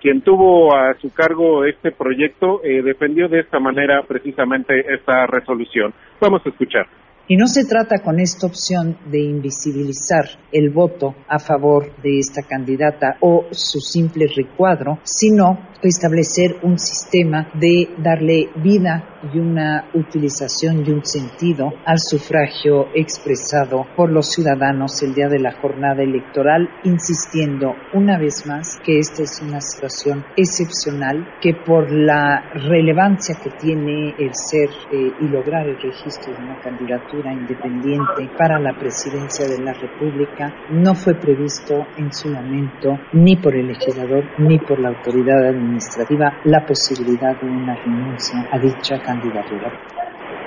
[0.00, 5.92] quien tuvo a su cargo este proyecto, eh, defendió de esta manera precisamente esta resolución.
[6.20, 6.86] Vamos a escuchar.
[7.28, 12.42] Y no se trata con esta opción de invisibilizar el voto a favor de esta
[12.42, 20.84] candidata o su simple recuadro, sino establecer un sistema de darle vida y una utilización
[20.84, 26.68] de un sentido al sufragio expresado por los ciudadanos el día de la jornada electoral,
[26.84, 33.50] insistiendo una vez más que esta es una situación excepcional, que por la relevancia que
[33.50, 39.46] tiene el ser eh, y lograr el registro de una candidatura independiente para la presidencia
[39.46, 44.80] de la República no fue previsto en su momento ni por el legislador ni por
[44.80, 49.70] la autoridad administrativa la posibilidad de una renuncia a dicha candidatura.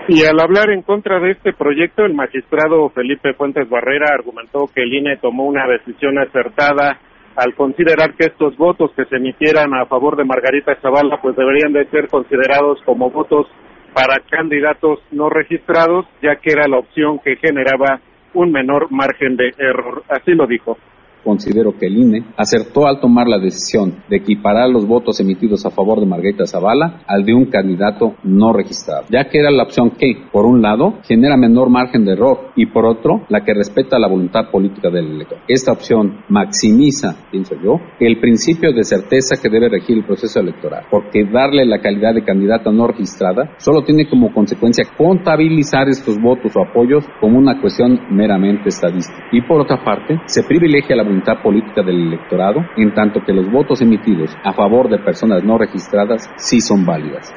[0.08, 4.84] Y al hablar en contra de este proyecto, el magistrado Felipe Fuentes Barrera argumentó que
[4.84, 7.00] el INE tomó una decisión acertada
[7.36, 11.74] al considerar que estos votos que se emitieran a favor de Margarita Zavala pues deberían
[11.74, 13.48] de ser considerados como votos
[13.96, 18.02] para candidatos no registrados, ya que era la opción que generaba
[18.34, 20.04] un menor margen de error.
[20.10, 20.78] Así lo dijo
[21.26, 25.72] considero que el INE acertó al tomar la decisión de equiparar los votos emitidos a
[25.72, 29.92] favor de Margarita Zavala al de un candidato no registrado, ya que era la opción
[29.98, 33.98] que, por un lado, genera menor margen de error y por otro, la que respeta
[33.98, 35.40] la voluntad política del elector.
[35.48, 40.86] Esta opción maximiza, pienso yo, el principio de certeza que debe regir el proceso electoral,
[40.92, 46.52] porque darle la calidad de candidata no registrada solo tiene como consecuencia contabilizar estos votos
[46.56, 49.28] o apoyos como una cuestión meramente estadística.
[49.32, 53.50] Y por otra parte, se privilegia la voluntad política del electorado, en tanto que los
[53.52, 57.34] votos emitidos a favor de personas no registradas sí son válidas.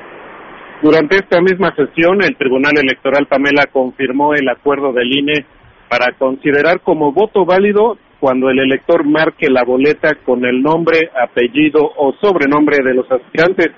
[0.82, 5.44] Durante esta misma sesión, el Tribunal Electoral Pamela confirmó el acuerdo del INE
[5.88, 11.80] para considerar como voto válido cuando el elector marque la boleta con el nombre, apellido
[11.96, 13.68] o sobrenombre de los aspirantes.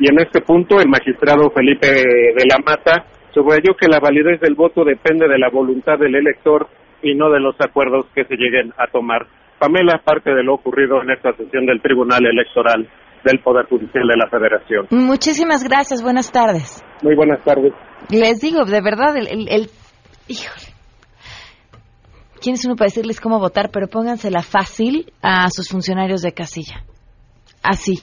[0.00, 4.54] Y en este punto, el magistrado Felipe de la Mata subrayó que la validez del
[4.54, 6.68] voto depende de la voluntad del elector
[7.02, 9.26] y no de los acuerdos que se lleguen a tomar.
[9.58, 12.88] Pamela, parte de lo ocurrido en esta sesión del Tribunal Electoral
[13.24, 14.86] del Poder Judicial de la Federación.
[14.90, 16.84] Muchísimas gracias, buenas tardes.
[17.02, 17.72] Muy buenas tardes.
[18.10, 19.26] Les digo, de verdad, el...
[19.26, 19.70] el, el...
[20.28, 20.68] Híjole.
[22.40, 23.70] ¿Quién es uno para decirles cómo votar?
[23.72, 26.84] Pero póngansela fácil a sus funcionarios de casilla.
[27.62, 28.02] Así.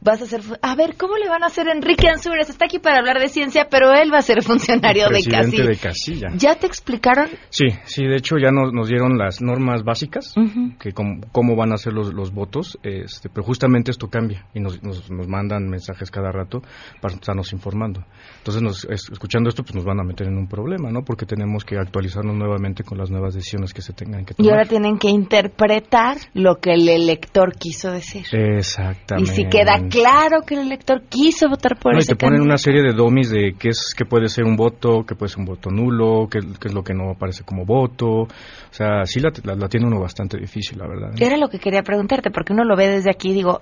[0.00, 0.40] Vas a ser...
[0.62, 2.48] A ver, ¿cómo le van a hacer Enrique Ansúrez?
[2.50, 5.64] Está aquí para hablar de ciencia, pero él va a ser funcionario de casilla.
[5.66, 6.28] de casilla.
[6.36, 7.28] ¿Ya te explicaron?
[7.48, 10.34] Sí, sí, de hecho ya nos, nos dieron las normas básicas,
[10.78, 14.60] que cómo, cómo van a ser los, los votos, este, pero justamente esto cambia y
[14.60, 16.62] nos, nos, nos mandan mensajes cada rato
[17.00, 18.04] para estarnos informando.
[18.38, 21.02] Entonces, nos, es- escuchando esto, pues nos van a meter en un problema, ¿no?
[21.04, 24.52] Porque tenemos que actualizarnos nuevamente con las nuevas decisiones que se tengan que Y tomar.
[24.58, 28.24] ahora tienen que interpretar lo que el elector quiso decir.
[28.32, 29.32] Y Exactamente.
[29.32, 32.44] si queda claro que el elector quiso votar por No, y ese te ponen candidato.
[32.44, 35.40] una serie de domis de qué es qué puede ser un voto, qué puede ser
[35.40, 38.06] un voto nulo, qué, qué es lo que no aparece como voto.
[38.22, 38.28] O
[38.70, 41.10] sea, sí la, la, la tiene uno bastante difícil, la verdad.
[41.12, 41.24] ¿eh?
[41.24, 43.60] Era lo que quería preguntarte, porque uno lo ve desde aquí y digo,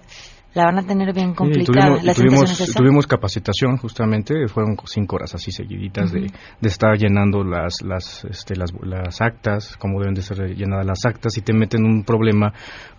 [0.55, 1.87] la van a tener bien Sí, complicada.
[1.89, 7.45] tuvimos, Las tuvimos, tuvimos capacitación justamente, fueron cinco horas así seguiditas de, de estar llenando
[7.45, 11.53] las las, este, las las actas, como deben de ser llenadas las actas y te
[11.53, 12.53] meten en un problema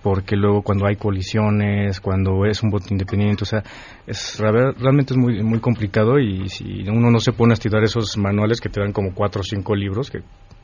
[0.04, 3.64] porque luego cuando hay colisiones, cuando es un voto independiente, o sea,
[4.08, 7.84] es real- realmente es muy muy complicado y si uno no se pone a estudiar
[7.84, 10.20] esos manuales que te dan como cuatro o cinco libros que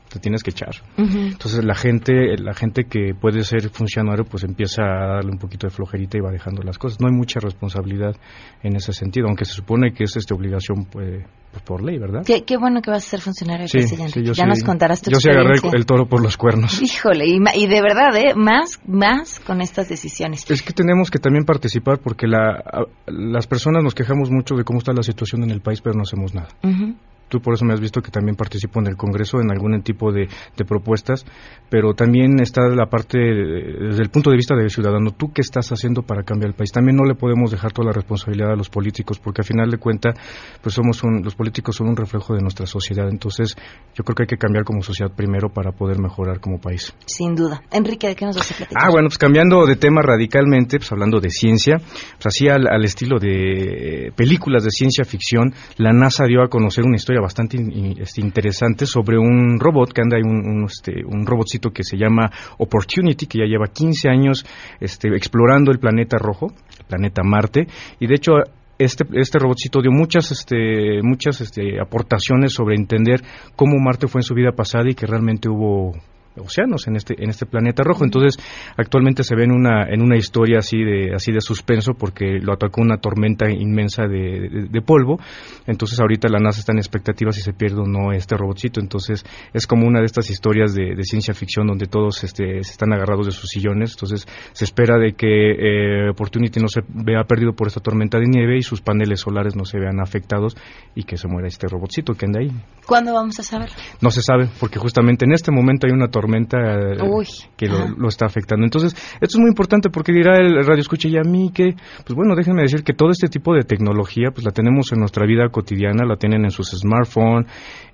[0.08, 0.74] te tienes que echar.
[0.96, 5.66] Entonces la gente, la gente que puede ser funcionario, pues empieza a darle un poquito
[5.66, 7.00] de flojerita y va dejando las cosas.
[7.00, 8.14] No hay mucha responsabilidad
[8.62, 12.22] en ese sentido, aunque se supone que es esta obligación pues, pues, por ley, ¿verdad?
[12.26, 15.10] Qué, qué bueno que vas a ser funcionario Sí, yo ya sí- nos contarás tu
[15.10, 16.80] Yo sí agarré el, toro por los cuernos.
[16.82, 18.34] Híjole, y, y de verdad, ¿eh?
[18.36, 20.48] Más, más con estas decisiones.
[20.50, 24.64] Es que tenemos que también participar porque la, a- las personas nos quejamos mucho de
[24.64, 26.48] cómo está la situación en el país, pero no hacemos nada.
[26.62, 26.94] Ujú.
[27.28, 30.12] Tú por eso me has visto que también participo en el Congreso en algún tipo
[30.12, 31.24] de, de propuestas,
[31.68, 35.40] pero también está la parte, de- desde el punto de vista del ciudadano, ¿tú qué
[35.40, 36.70] estás haciendo para cambiar el país?
[36.70, 39.78] También no le podemos dejar toda la responsabilidad a los políticos, porque al final de
[39.78, 40.14] cuentas,
[40.62, 43.08] pues somos un, los políticos son un reflejo de nuestra sociedad.
[43.08, 43.56] Entonces,
[43.94, 46.94] yo creo que hay que cambiar como sociedad primero para poder mejorar como país.
[47.06, 47.62] Sin duda.
[47.72, 48.82] Enrique, ¿de qué nos vas a platicar?
[48.84, 52.84] Ah, bueno, pues cambiando de tema radicalmente, pues hablando de ciencia, pues así al, al
[52.84, 57.58] estilo de películas de ciencia ficción, la NASA dio a conocer una historia bastante
[57.98, 61.96] este, interesante sobre un robot que anda ahí, un, un, este, un robotcito que se
[61.96, 64.44] llama Opportunity, que ya lleva 15 años
[64.80, 67.66] este, explorando el planeta rojo, el planeta Marte,
[68.00, 68.32] y de hecho
[68.78, 73.22] este, este robotcito dio muchas, este, muchas este, aportaciones sobre entender
[73.54, 75.92] cómo Marte fue en su vida pasada y que realmente hubo
[76.38, 78.04] océanos en este en este planeta rojo.
[78.04, 78.36] Entonces
[78.76, 82.52] actualmente se ve en una en una historia así de así de suspenso porque lo
[82.52, 85.18] atacó una tormenta inmensa de, de- de polvo.
[85.66, 88.80] Entonces ahorita la NASA está en expectativa si se pierde o no este robotcito.
[88.80, 92.70] Entonces es como una de estas historias de, de ciencia ficción donde todos este, se
[92.72, 93.92] están agarrados de sus sillones.
[93.92, 98.26] Entonces se espera de que eh, Opportunity no se vea perdido por esta tormenta de
[98.26, 100.56] nieve y sus paneles solares no se vean afectados
[100.94, 102.50] y que se muera este robotcito que anda ahí.
[102.86, 103.70] ¿Cuándo vamos a saber?
[104.00, 107.88] no se sabe, porque justamente en este momento hay una tormenta eh, Uy, que lo,
[107.96, 108.64] lo está afectando.
[108.64, 112.14] Entonces, esto es muy importante porque dirá el radio escucha y a mí que, pues
[112.14, 115.48] bueno, déjenme decir que todo este tipo de tecnología, pues la tenemos en nuestra vida
[115.48, 117.46] cotidiana, la tienen en sus smartphones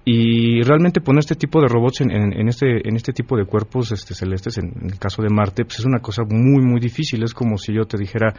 [0.04, 3.44] y realmente poner este tipo de robots en, en- en este en este tipo de
[3.44, 6.80] cuerpos este celestes, en, en el caso de Marte, pues es una cosa muy muy
[6.80, 7.22] difícil.
[7.22, 8.34] Es como si yo te dijera,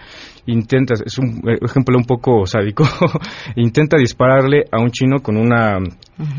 [0.46, 2.84] intenta, es un eh, ejemplo un poco sádico,
[3.56, 5.78] intenta dispararle a un chino con una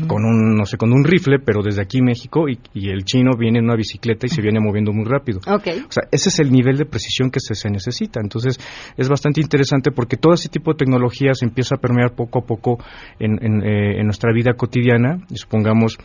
[0.07, 3.31] con un no sé con un rifle pero desde aquí México y, y el chino
[3.37, 5.67] viene en una bicicleta y se viene moviendo muy rápido Ok.
[5.87, 8.57] o sea ese es el nivel de precisión que se, se necesita entonces
[8.95, 12.45] es bastante interesante porque todo ese tipo de tecnología se empieza a permear poco a
[12.45, 12.77] poco
[13.19, 15.97] en, en, eh, en nuestra vida cotidiana y supongamos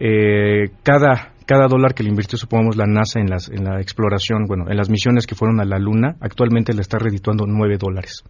[0.00, 4.46] eh, cada cada dólar que le invirtió, supongamos, la NASA en, las, en la exploración,
[4.46, 8.24] bueno, en las misiones que fueron a la Luna, actualmente le está redituando nueve dólares.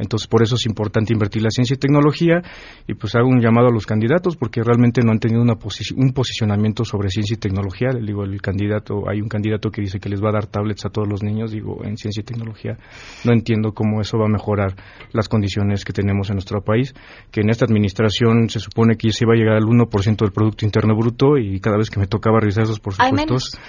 [0.00, 2.42] Entonces, por eso es importante invertir la ciencia y tecnología
[2.88, 5.94] y pues hago un llamado a los candidatos porque realmente no han tenido una posi-
[5.96, 7.88] un posicionamiento sobre ciencia y tecnología.
[7.92, 10.84] Le digo, el candidato, hay un candidato que dice que les va a dar tablets
[10.86, 12.78] a todos los niños, digo, en ciencia y tecnología.
[13.24, 14.74] No entiendo cómo eso va a mejorar
[15.12, 16.94] las condiciones que tenemos en nuestro país,
[17.30, 20.64] que en esta administración se supone que se iba a llegar al 1% del Producto
[20.64, 23.16] Interno Bruto y cada vez que me tocaba revisar esos presupuestos,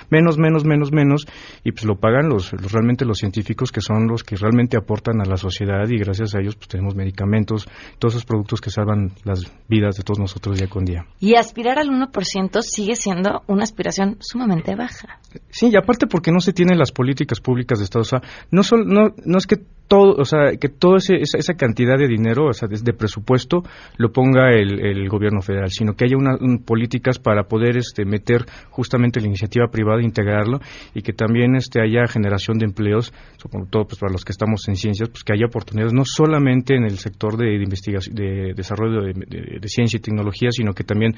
[0.10, 1.26] menos, menos, menos, menos,
[1.64, 5.20] y pues lo pagan los, los realmente los científicos que son los que realmente aportan
[5.22, 7.68] a la sociedad y gracias a ellos pues tenemos medicamentos,
[8.00, 11.06] todos esos productos que salvan las vidas de todos nosotros día con día.
[11.20, 15.20] Y aspirar al 1% sigue siendo una aspiración sumamente baja.
[15.50, 18.64] Sí, y aparte porque no se tienen las políticas públicas de Estado, o sea, no,
[18.64, 19.56] sol- no, no es que
[19.88, 23.62] todo, o sea, que toda esa, esa cantidad de dinero, o sea, de, de presupuesto,
[23.98, 28.06] lo ponga el, el gobierno federal, sino que haya una, un- políticas para poder este,
[28.06, 30.60] meter justamente la iniciativa privada, integrarlo,
[30.96, 34.66] y que también este, haya generación de empleos, sobre todo pues, para los que estamos
[34.70, 39.02] en ciencias, pues que haya oportunidades no solamente en el sector de, investigación, de desarrollo
[39.02, 41.14] de, ciencia y tecnología, sino que también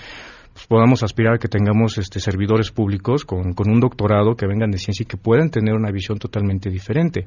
[0.54, 4.78] pues, podamos aspirar a que tengamos este, servidores públicos con un doctorado que vengan de
[4.78, 7.26] ciencia y que puedan tener una visión totalmente diferente.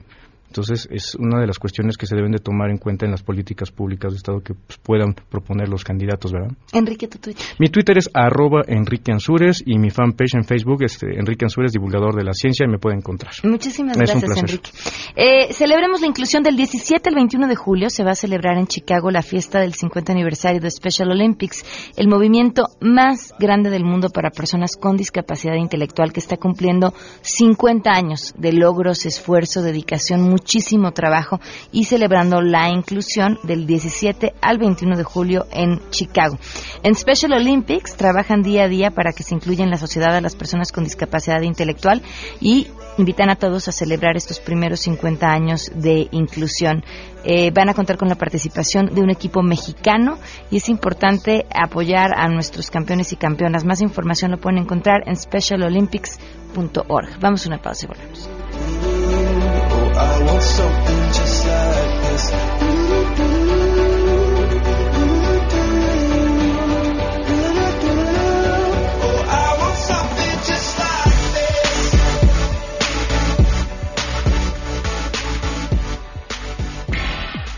[0.48, 3.22] Entonces, es una de las cuestiones que se deben de tomar en cuenta en las
[3.22, 6.50] políticas públicas de Estado que pues, puedan proponer los candidatos, ¿verdad?
[6.72, 7.44] Enrique, tu Twitter.
[7.58, 11.72] Mi Twitter es arroba Enrique Ansures y mi fanpage en Facebook es este, Enrique Ansures,
[11.72, 13.32] divulgador de la ciencia, y me puede encontrar.
[13.44, 14.70] Muchísimas gracias, Enrique.
[15.14, 17.90] Eh, celebremos la inclusión del 17 al 21 de julio.
[17.90, 21.64] Se va a celebrar en Chicago la fiesta del 50 aniversario de Special Olympics,
[21.96, 27.90] el movimiento más grande del mundo para personas con discapacidad intelectual que está cumpliendo 50
[27.90, 31.40] años de logros, esfuerzo, dedicación, muchísimo trabajo
[31.72, 36.38] y celebrando la inclusión del 17 al 21 de julio en Chicago.
[36.82, 40.20] En Special Olympics trabajan día a día para que se incluya en la sociedad a
[40.20, 42.02] las personas con discapacidad intelectual
[42.40, 42.66] y
[42.98, 46.84] invitan a todos a celebrar estos primeros 50 años de inclusión.
[47.24, 50.18] Eh, van a contar con la participación de un equipo mexicano
[50.50, 53.64] y es importante apoyar a nuestros campeones y campeonas.
[53.64, 57.20] Más información lo pueden encontrar en specialolympics.org.
[57.20, 58.95] Vamos a una pausa y volvemos.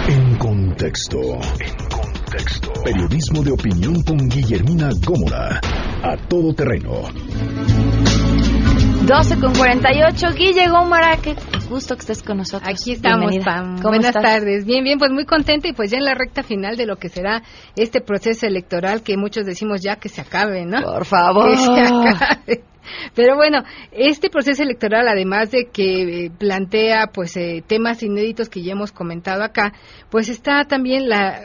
[0.08, 1.20] En contexto.
[1.20, 2.72] En contexto.
[2.84, 5.60] Periodismo de opinión con Guillermina Gómora.
[6.04, 7.02] A todo terreno.
[9.06, 10.28] 12 con 48.
[10.38, 11.36] Guille Gómara, qué
[11.68, 12.70] gusto que estés con nosotros.
[12.70, 13.80] Aquí estamos, Pam.
[13.82, 14.66] Buenas tardes.
[14.66, 17.10] Bien, bien, pues muy contenta y pues ya en la recta final de lo que
[17.10, 17.44] será
[17.76, 20.82] este proceso electoral que muchos decimos ya que se acabe, ¿no?
[20.82, 21.52] Por favor.
[21.52, 22.64] Que se acabe.
[23.16, 28.64] Pero bueno, este proceso electoral, además de que eh, plantea pues eh, temas inéditos que
[28.64, 29.74] ya hemos comentado acá,
[30.10, 31.42] pues está también la,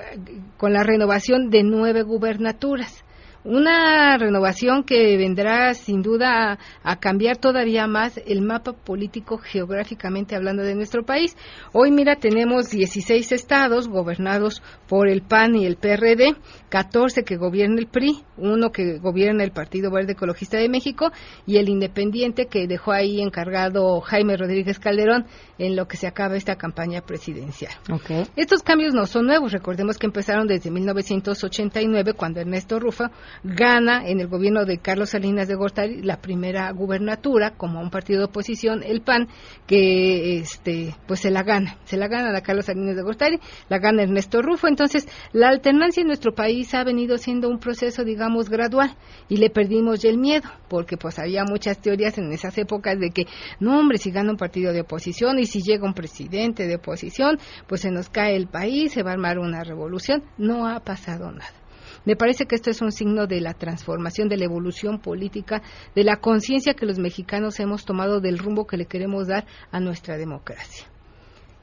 [0.57, 3.02] con la renovación de nueve gubernaturas
[3.45, 10.37] una renovación que vendrá sin duda a, a, cambiar todavía más el mapa político geográficamente
[10.37, 11.37] hablando de nuestro país.
[11.73, 16.37] Hoy, mira, tenemos 16 estados gobernados por el PAN y el PRD,
[16.69, 21.11] 14 que gobierna el PRI, uno que gobierna el Partido Verde Ecologista de México
[21.47, 25.27] y el Independiente que dejó ahí encargado Jaime Rodríguez Calderón
[25.59, 27.73] en lo que se acaba esta campaña presidencial.
[27.91, 28.27] Okay.
[28.37, 33.11] Estos cambios no son nuevos, recordemos que empezaron desde 1989 cuando Ernesto Rufa
[33.43, 38.21] gana en el gobierno de Carlos Salinas de Gortari la primera gubernatura como un partido
[38.21, 39.29] de oposición, el PAN,
[39.67, 43.79] que este pues se la gana, se la gana a Carlos Salinas de Gortari, la
[43.79, 48.49] gana Ernesto Rufo, entonces la alternancia en nuestro país ha venido siendo un proceso digamos
[48.49, 48.97] gradual
[49.29, 53.11] y le perdimos ya el miedo, porque pues había muchas teorías en esas épocas de
[53.11, 53.27] que
[53.61, 57.39] no hombre, si gana un partido de oposición y si llega un presidente de oposición,
[57.67, 61.31] pues se nos cae el país, se va a armar una revolución, no ha pasado
[61.31, 61.62] nada.
[62.05, 65.63] Me parece que esto es un signo de la transformación, de la evolución política,
[65.95, 69.81] de la conciencia que los mexicanos hemos tomado del rumbo que le queremos dar a
[69.81, 70.87] nuestra democracia.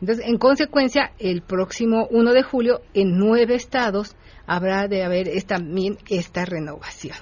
[0.02, 4.16] Entonces, en consecuencia, el próximo 1 de julio, en nueve estados,
[4.48, 7.18] habrá de haber también esta renovación.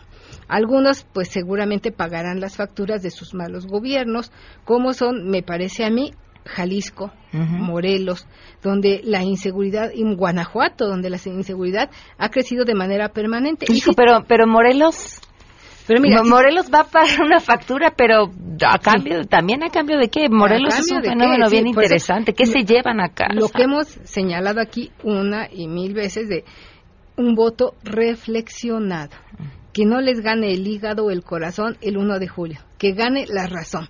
[0.48, 4.32] Algunos, pues seguramente pagarán las facturas de sus malos gobiernos,
[4.64, 6.14] como son, me parece a mí,
[6.48, 7.60] Jalisco, uh -huh.
[7.60, 8.28] Morelos,
[8.62, 13.66] donde la inseguridad, en Guanajuato, donde la inseguridad ha crecido de manera permanente.
[13.72, 15.20] Hijo, pero, pero Morelos.
[15.88, 18.30] Pero mira, Morelos va a pagar una factura, pero
[18.66, 19.30] a cambio, sí.
[19.30, 20.28] también a cambio de qué?
[20.30, 21.52] Morelos es un fenómeno qué?
[21.52, 22.34] bien sí, interesante.
[22.34, 23.28] ¿Qué se llevan acá?
[23.34, 26.44] Lo que hemos señalado aquí una y mil veces de
[27.16, 29.16] un voto reflexionado.
[29.72, 33.26] Que no les gane el hígado o el corazón el 1 de julio, que gane
[33.28, 33.88] la razón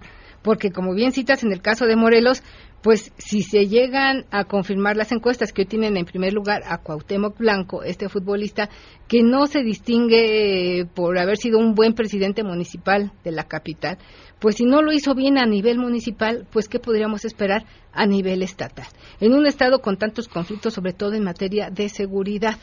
[0.48, 2.42] porque como bien citas en el caso de Morelos,
[2.82, 6.78] pues si se llegan a confirmar las encuestas que hoy tienen en primer lugar a
[6.78, 8.70] Cuauhtémoc Blanco, este futbolista
[9.10, 13.98] que no se distingue por haber sido un buen presidente municipal de la capital,
[14.40, 18.42] pues si no lo hizo bien a nivel municipal, pues qué podríamos esperar a nivel
[18.42, 18.88] estatal,
[19.20, 22.58] en un estado con tantos conflictos, sobre todo en materia de seguridad.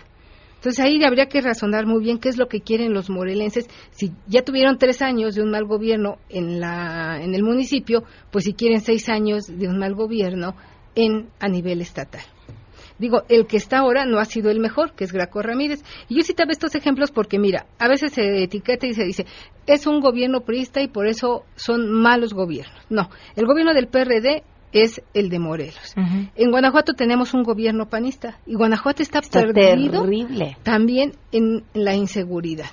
[0.65, 3.69] Entonces ahí habría que razonar muy bien qué es lo que quieren los morelenses.
[3.91, 8.45] Si ya tuvieron tres años de un mal gobierno en, la, en el municipio, pues
[8.45, 10.57] si quieren seis años de un mal gobierno
[10.95, 12.23] en, a nivel estatal.
[12.99, 15.83] Digo, el que está ahora no ha sido el mejor, que es Graco Ramírez.
[16.09, 19.27] Y yo citaba estos ejemplos porque, mira, a veces se etiqueta y se dice,
[19.67, 22.87] es un gobierno priista y por eso son malos gobiernos.
[22.89, 24.45] No, el gobierno del PRD
[24.75, 25.95] es el de Morelos.
[25.97, 26.31] Uh -huh.
[26.35, 30.57] En Guanajuato tenemos un gobierno panista y Guanajuato está, está perdido terrible.
[30.63, 32.71] también en la inseguridad.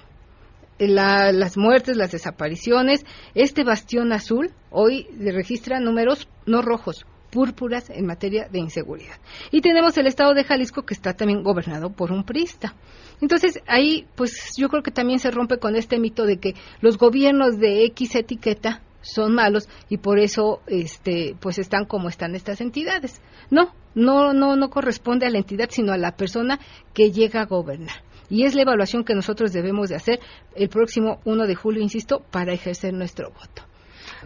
[0.80, 3.06] las muertes, las desapariciones.
[3.36, 9.16] Este bastión azul hoy registra números no rojos, púrpuras en materia de inseguridad.
[9.52, 12.74] Y tenemos el estado de Jalisco que está también gobernado por un prista.
[13.22, 16.98] Entonces, ahí, pues yo creo que también se rompe con este mito de que los
[16.98, 22.62] gobiernos de X etiqueta son malos y por eso este pues están como están estas
[22.62, 23.22] entidades.
[23.50, 26.60] No, no no no corresponde a la entidad, sino a la persona
[26.94, 28.04] que llega a gobernar.
[28.30, 30.20] Y es la evaluación que nosotros debemos de hacer
[30.56, 33.64] el próximo 1 de julio, insisto, para ejercer nuestro voto.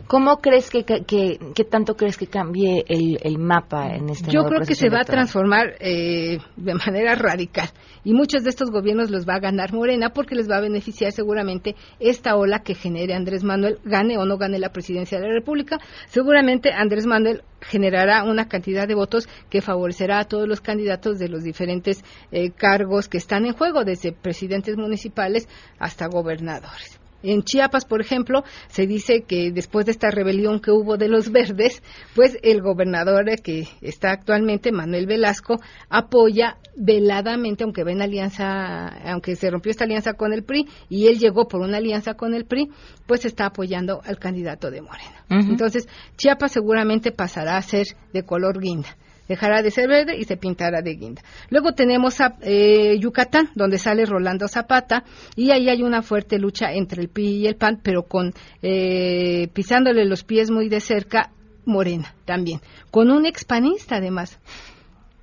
[0.08, 4.76] ¿Cómo crees que, que, tanto crees que cambie el, mapa en este Yo creo que
[4.76, 7.70] se va a transformar eh, de manera radical
[8.04, 11.12] y muchos de estos gobiernos los va a ganar Morena porque les va a beneficiar
[11.12, 15.34] seguramente esta ola que genere Andrés Manuel, gane o no gane la presidencia de la
[15.34, 15.80] República.
[16.08, 21.30] Seguramente Andrés Manuel generará una cantidad de votos que favorecerá a todos los candidatos de
[21.30, 25.48] los diferentes eh, cargos que están en juego, desde presidentes municipales
[25.80, 27.00] hasta gobernadores.
[27.32, 31.32] En Chiapas, por ejemplo, se dice que después de esta rebelión que hubo de los
[31.32, 31.82] verdes,
[32.16, 35.60] pues el gobernador que está actualmente, Manuel Velasco,
[35.90, 41.18] apoya veladamente, aunque ven alianza, aunque se rompió esta alianza con el PRI y él
[41.18, 42.70] llegó por una alianza con el PRI,
[43.08, 45.24] pues está apoyando al candidato de Morena.
[45.30, 48.90] Entonces, Chiapas seguramente pasará a ser de color guinda
[49.28, 51.22] dejará de ser verde y se pintará de guinda.
[51.50, 55.04] Luego tenemos a eh, Yucatán, donde sale Rolando Zapata,
[55.36, 59.48] y ahí hay una fuerte lucha entre el PRI y el PAN, pero con eh,
[59.54, 61.32] pisándole los pies muy de cerca
[61.66, 62.62] Morena también,
[62.92, 64.40] con un expanista además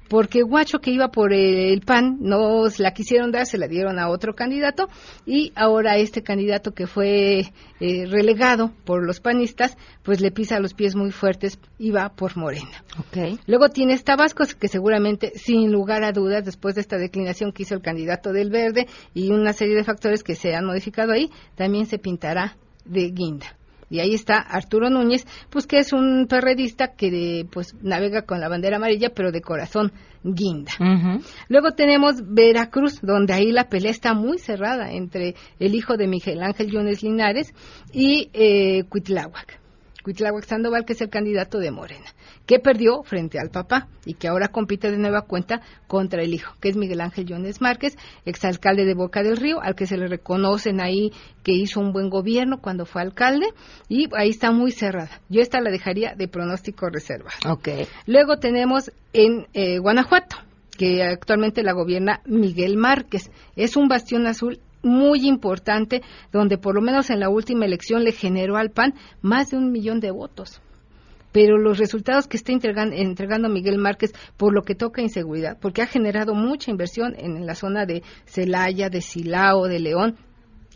[0.09, 4.09] porque Guacho que iba por el PAN no la quisieron dar, se la dieron a
[4.09, 4.89] otro candidato
[5.27, 10.75] y ahora este candidato que fue eh, relegado por los panistas, pues le pisa los
[10.75, 12.85] pies muy fuertes y va por Morena.
[13.09, 13.39] Okay.
[13.47, 17.75] Luego tienes Tabasco, que seguramente, sin lugar a dudas, después de esta declinación que hizo
[17.75, 21.87] el candidato del Verde y una serie de factores que se han modificado ahí, también
[21.87, 23.57] se pintará de guinda.
[23.93, 28.49] Y ahí está Arturo Núñez, pues que es un perredista que pues navega con la
[28.49, 29.93] bandera amarilla, pero de corazón
[30.25, 30.73] guinda.
[31.49, 36.43] Luego tenemos Veracruz, donde ahí la pelea está muy cerrada entre el hijo de Miguel
[36.43, 37.53] Ángel Yunes Linares
[37.93, 39.62] y eh, Cuitláhuac.
[40.03, 42.07] Cuitláhuac Sandoval, que es el candidato de Morena
[42.47, 46.55] que perdió frente al papá y que ahora compite de nueva cuenta contra el hijo,
[46.61, 50.09] que es Miguel Ángel Jones Márquez, exalcalde de Boca del Río, al que se le
[50.09, 53.47] reconocen ahí que hizo un buen gobierno cuando fue alcalde
[53.89, 55.21] y ahí está muy cerrada.
[55.29, 57.55] Yo esta la dejaría de pronóstico reservado.
[57.55, 57.87] Okay.
[58.07, 60.37] Luego tenemos en eh, Guanajuato
[60.77, 63.31] que actualmente la gobierna Miguel Márquez.
[63.57, 66.03] Es un bastión azul muy importante
[66.33, 69.71] donde por lo menos en la última elección le generó al PAN más de un
[69.73, 70.61] millón de votos
[71.33, 75.87] pero los resultados que está entregando, Miguel Márquez por lo que toca inseguridad, porque ha
[75.87, 80.17] generado mucha inversión en la zona de Celaya, de Silao, de León,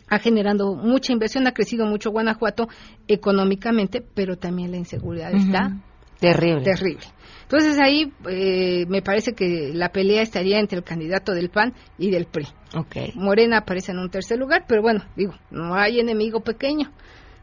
[0.09, 2.67] ha generado mucha inversión, ha crecido mucho Guanajuato
[3.07, 5.77] económicamente, pero también la inseguridad está
[6.19, 6.63] terrible.
[6.63, 7.05] Terrible.
[7.49, 12.11] Entonces ahí eh, me parece que la pelea estaría entre el candidato del PAN y
[12.11, 12.45] del PRI.
[12.75, 13.13] Okay.
[13.15, 16.91] Morena aparece en un tercer lugar, pero bueno, digo, no hay enemigo pequeño,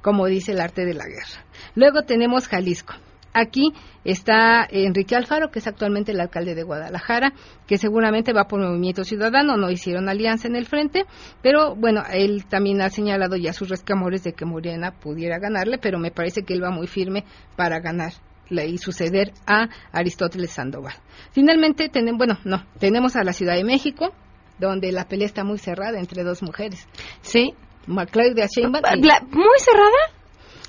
[0.02, 1.46] como dice el arte de la guerra.
[1.74, 2.92] Luego tenemos Jalisco.
[3.32, 3.72] Aquí
[4.04, 7.32] está Enrique Alfaro, que es actualmente el alcalde de Guadalajara,
[7.66, 11.06] que seguramente va por Movimiento Ciudadano, no hicieron alianza en el frente,
[11.42, 15.98] pero bueno, él también ha señalado ya sus rescamores de que Morena pudiera ganarle, pero
[15.98, 17.24] me parece que él va muy firme
[17.56, 18.12] para ganar
[18.50, 20.94] y suceder a Aristóteles Sandoval.
[21.32, 24.12] Finalmente, tenemos, bueno, no, tenemos a la Ciudad de México,
[24.58, 26.86] donde la pelea está muy cerrada entre dos mujeres.
[27.22, 27.54] Sí.
[28.10, 28.82] Claudia Sheinbaum.
[29.30, 30.14] ¿Muy cerrada?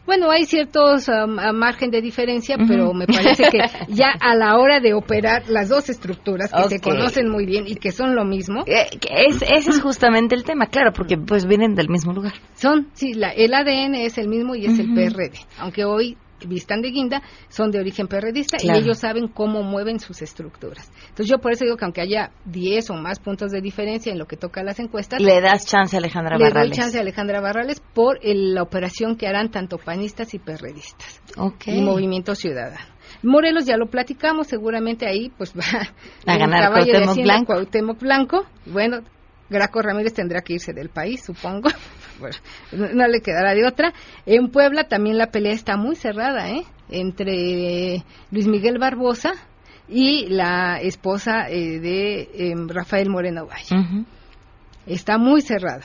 [0.06, 3.58] Bueno, hay ciertos um, margen de diferencia, pero me parece que
[3.88, 7.76] ya a la hora de operar las dos estructuras que se conocen muy bien y
[7.76, 8.64] que son lo mismo.
[8.68, 12.34] Eh, es, ese es justamente el tema, claro, porque pues vienen del mismo lugar.
[12.54, 16.18] Son, sí, la, el ADN es el mismo y es el PRD, aunque hoy
[16.48, 20.92] vistan de guinda, son de origen perredista y ellos saben cómo mueven sus estructuras.
[21.10, 24.20] Entonces yo por eso digo que aunque haya 10 o más puntos de diferencia en
[24.20, 25.22] lo que toca a las encuestas...
[25.22, 26.54] Le das chance a Alejandra Barrales.
[26.54, 31.22] Le doy chance a Alejandra Barrales por la operación que harán tanto panistas y perredistas.
[31.38, 31.78] Okay.
[31.78, 32.96] Y Movimiento Ciudadano.
[33.24, 35.64] Morelos ya lo platicamos, seguramente ahí pues va
[36.26, 37.54] a ganar Cuauhtémoc Blanco.
[37.54, 38.46] Cuauhtémoc Blanco.
[38.66, 39.00] Bueno,
[39.50, 41.70] Graco Ramírez tendrá que irse del país, supongo.
[42.20, 42.36] Bueno,
[42.72, 43.94] no, le quedará de otra.
[44.26, 46.64] En Puebla también la pelea está muy cerrada, ¿eh?
[46.90, 49.34] Entre Luis Miguel Barbosa
[49.88, 54.06] y la esposa eh, de em, Rafael Moreno Valle.
[54.86, 55.84] Está muy cerrada.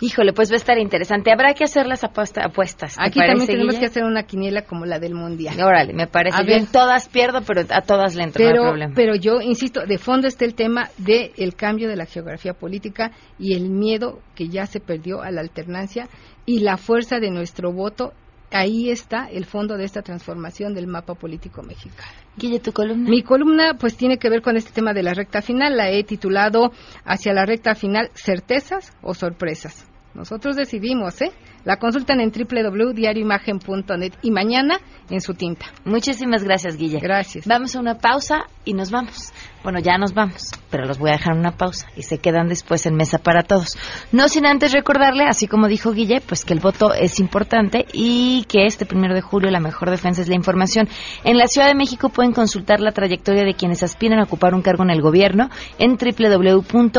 [0.00, 1.32] Híjole, pues va a estar interesante.
[1.32, 2.96] Habrá que hacer las apuestas.
[2.98, 5.58] Aquí también tenemos que hacer una quiniela como la del Mundial.
[5.60, 6.42] Órale, me parece.
[6.44, 6.66] bien.
[6.66, 8.92] todas pierdo, pero a todas le entro, pero, no problema.
[8.94, 13.12] Pero yo insisto, de fondo está el tema del el cambio de la geografía política
[13.38, 16.08] y el miedo que ya se perdió a la alternancia
[16.44, 18.12] y la fuerza de nuestro voto
[18.50, 22.10] ahí está el fondo de esta transformación del mapa político mexicano.
[22.36, 23.08] Guille, tu columna.
[23.08, 25.76] Mi columna pues tiene que ver con este tema de la recta final.
[25.76, 26.72] La he titulado
[27.04, 29.88] Hacia la recta final, certezas o sorpresas.
[30.14, 31.32] Nosotros decidimos, ¿eh?
[31.66, 34.78] La consultan en www.diarioimagen.net y mañana
[35.10, 35.66] en su tinta.
[35.84, 37.00] Muchísimas gracias, Guille.
[37.00, 37.44] Gracias.
[37.44, 39.32] Vamos a una pausa y nos vamos.
[39.64, 42.86] Bueno, ya nos vamos, pero los voy a dejar una pausa y se quedan después
[42.86, 43.76] en mesa para todos.
[44.12, 48.44] No sin antes recordarle, así como dijo Guille, pues que el voto es importante y
[48.44, 50.88] que este primero de julio la mejor defensa es la información.
[51.24, 54.62] En la Ciudad de México pueden consultar la trayectoria de quienes aspiran a ocupar un
[54.62, 55.50] cargo en el gobierno
[55.80, 56.92] en www.ism.mx.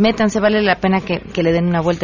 [0.00, 2.03] Métanse, vale la pena que, que le den una vuelta